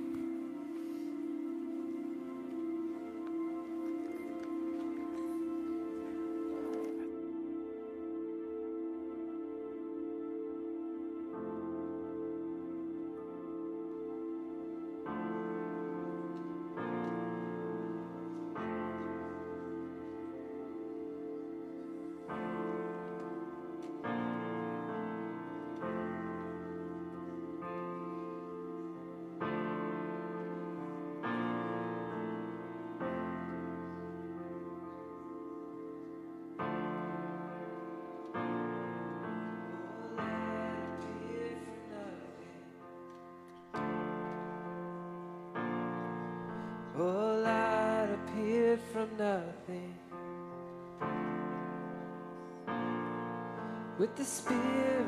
[54.00, 54.99] With the Spirit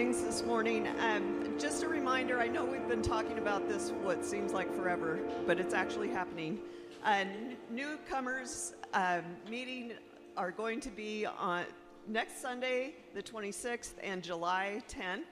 [0.00, 0.88] things this morning.
[0.98, 5.20] Um, just a reminder I know we've been talking about this what seems like forever,
[5.46, 6.58] but it's actually happening.
[7.04, 7.26] Uh,
[7.70, 9.92] newcomers um, meeting
[10.38, 11.66] are going to be on
[12.08, 15.24] next Sunday, the 26th, and July 10th,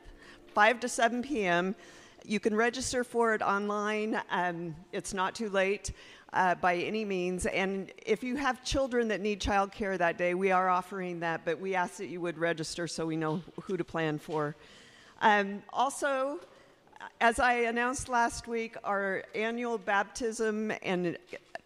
[0.49, 1.75] 5 to 7 p.m.
[2.27, 4.21] You can register for it online.
[4.31, 5.93] Um, it's not too late
[6.33, 7.47] uh, by any means.
[7.47, 11.59] And if you have children that need childcare that day, we are offering that, but
[11.59, 14.55] we ask that you would register so we know who to plan for.
[15.21, 16.41] Um, also,
[17.21, 21.17] as I announced last week, our annual baptism and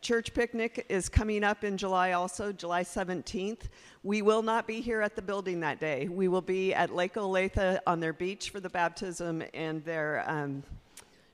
[0.00, 3.68] church picnic is coming up in July also, July 17th.
[4.02, 6.08] We will not be here at the building that day.
[6.08, 10.64] We will be at Lake Olathe on their beach for the baptism and their um,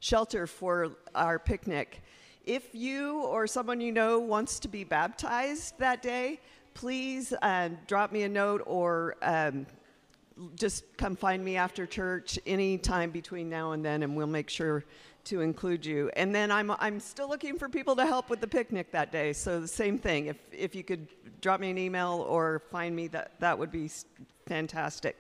[0.01, 2.03] shelter for our picnic.
[2.49, 6.41] If you or someone you know wants to be baptized that day,
[6.73, 9.67] please uh, drop me a note or um,
[10.55, 14.49] just come find me after church any time between now and then, and we'll make
[14.49, 14.83] sure
[15.25, 16.11] to include you.
[16.17, 19.35] And then I'm, I'm still looking for people to help with the picnic that day.
[19.35, 20.29] So the same thing.
[20.29, 21.07] If, if you could
[21.43, 23.91] drop me an email or find me, that, that would be
[24.47, 25.19] fantastic.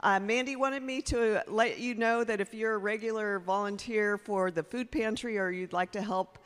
[0.00, 4.50] Uh, Mandy wanted me to let you know that if you're a regular volunteer for
[4.50, 6.38] the food pantry or you'd like to help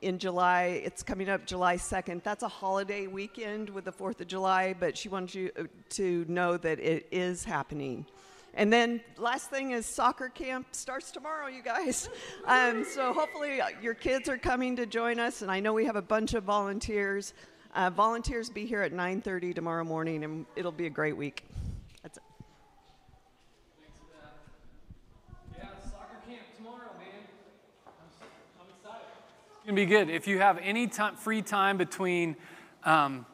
[0.00, 2.22] in July, it's coming up July 2nd.
[2.22, 6.24] That's a holiday weekend with the 4th of July, but she wants you uh, to
[6.28, 8.06] know that it is happening.
[8.54, 12.08] And then last thing is soccer camp starts tomorrow, you guys.
[12.46, 15.84] Um, so hopefully uh, your kids are coming to join us, and I know we
[15.84, 17.34] have a bunch of volunteers.
[17.74, 21.44] Uh, volunteers be here at 9:30 tomorrow morning, and it'll be a great week.
[22.02, 22.24] That's it.
[25.58, 27.28] Yeah, soccer camp tomorrow, man.
[27.86, 28.08] I'm,
[28.60, 29.06] I'm excited.
[29.68, 30.08] It's gonna be good.
[30.08, 32.36] If you have any time, free time between,
[32.84, 33.26] um,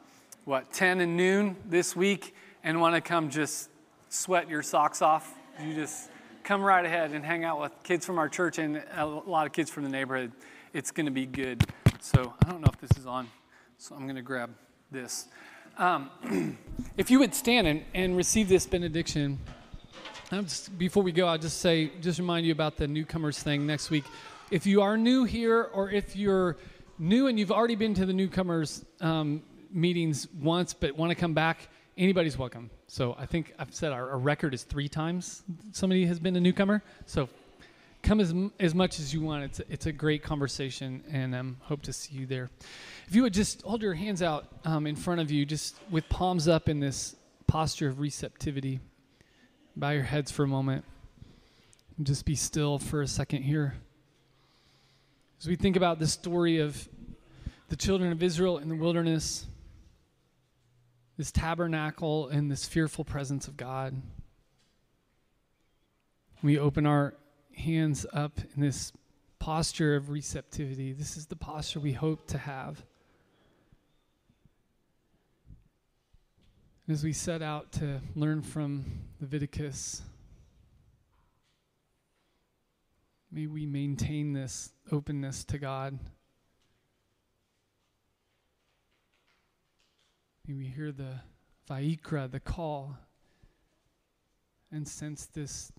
[0.43, 3.69] what, 10 and noon this week, and want to come just
[4.09, 5.33] sweat your socks off,
[5.63, 6.09] you just
[6.43, 9.53] come right ahead and hang out with kids from our church and a lot of
[9.53, 10.33] kids from the neighborhood.
[10.73, 11.63] It's gonna be good.
[12.01, 13.29] So I don't know if this is on,
[13.77, 14.53] so I'm gonna grab
[14.91, 15.29] this.
[15.77, 16.57] Um,
[16.97, 19.39] If you would stand and, and receive this benediction,
[20.31, 23.89] just, before we go, I'll just say, just remind you about the newcomers thing next
[23.89, 24.03] week.
[24.51, 26.57] If you are new here, or if you're
[26.99, 29.41] new and you've already been to the newcomers um,
[29.71, 31.67] meetings once but want to come back,
[31.97, 32.69] anybody's welcome.
[32.87, 35.41] So I think I've said our, our record is three times
[35.71, 36.83] somebody has been a newcomer.
[37.07, 37.27] So
[38.03, 39.45] come as, as much as you want.
[39.45, 42.51] It's a, it's a great conversation, and um, hope to see you there.
[43.07, 46.07] If you would just hold your hands out um, in front of you, just with
[46.07, 47.15] palms up in this
[47.47, 48.79] posture of receptivity.
[49.75, 50.85] Bow your heads for a moment.
[52.03, 53.73] Just be still for a second here.
[55.45, 56.89] As we think about the story of
[57.69, 59.45] the children of Israel in the wilderness,
[61.17, 63.93] this tabernacle and this fearful presence of God,
[66.41, 67.13] we open our
[67.55, 68.91] hands up in this
[69.37, 70.93] posture of receptivity.
[70.93, 72.83] This is the posture we hope to have.
[76.89, 78.83] As we set out to learn from
[79.21, 80.01] Leviticus,
[83.35, 85.99] may we maintain this openness to God.
[90.47, 91.19] May we hear the
[91.69, 92.95] Vayikra, the call,
[94.71, 95.73] and sense this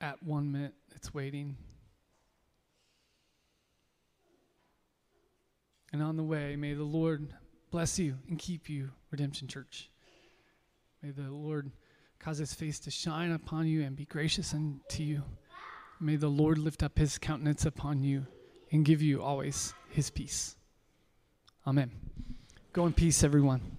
[0.00, 1.56] at one minute it's waiting.
[5.92, 7.34] And on the way, may the Lord
[7.72, 9.90] bless you and keep you, Redemption Church.
[11.02, 11.72] May the Lord
[12.20, 15.24] cause his face to shine upon you and be gracious unto you.
[16.04, 18.26] May the Lord lift up his countenance upon you
[18.70, 20.54] and give you always his peace.
[21.66, 21.92] Amen.
[22.74, 23.78] Go in peace, everyone.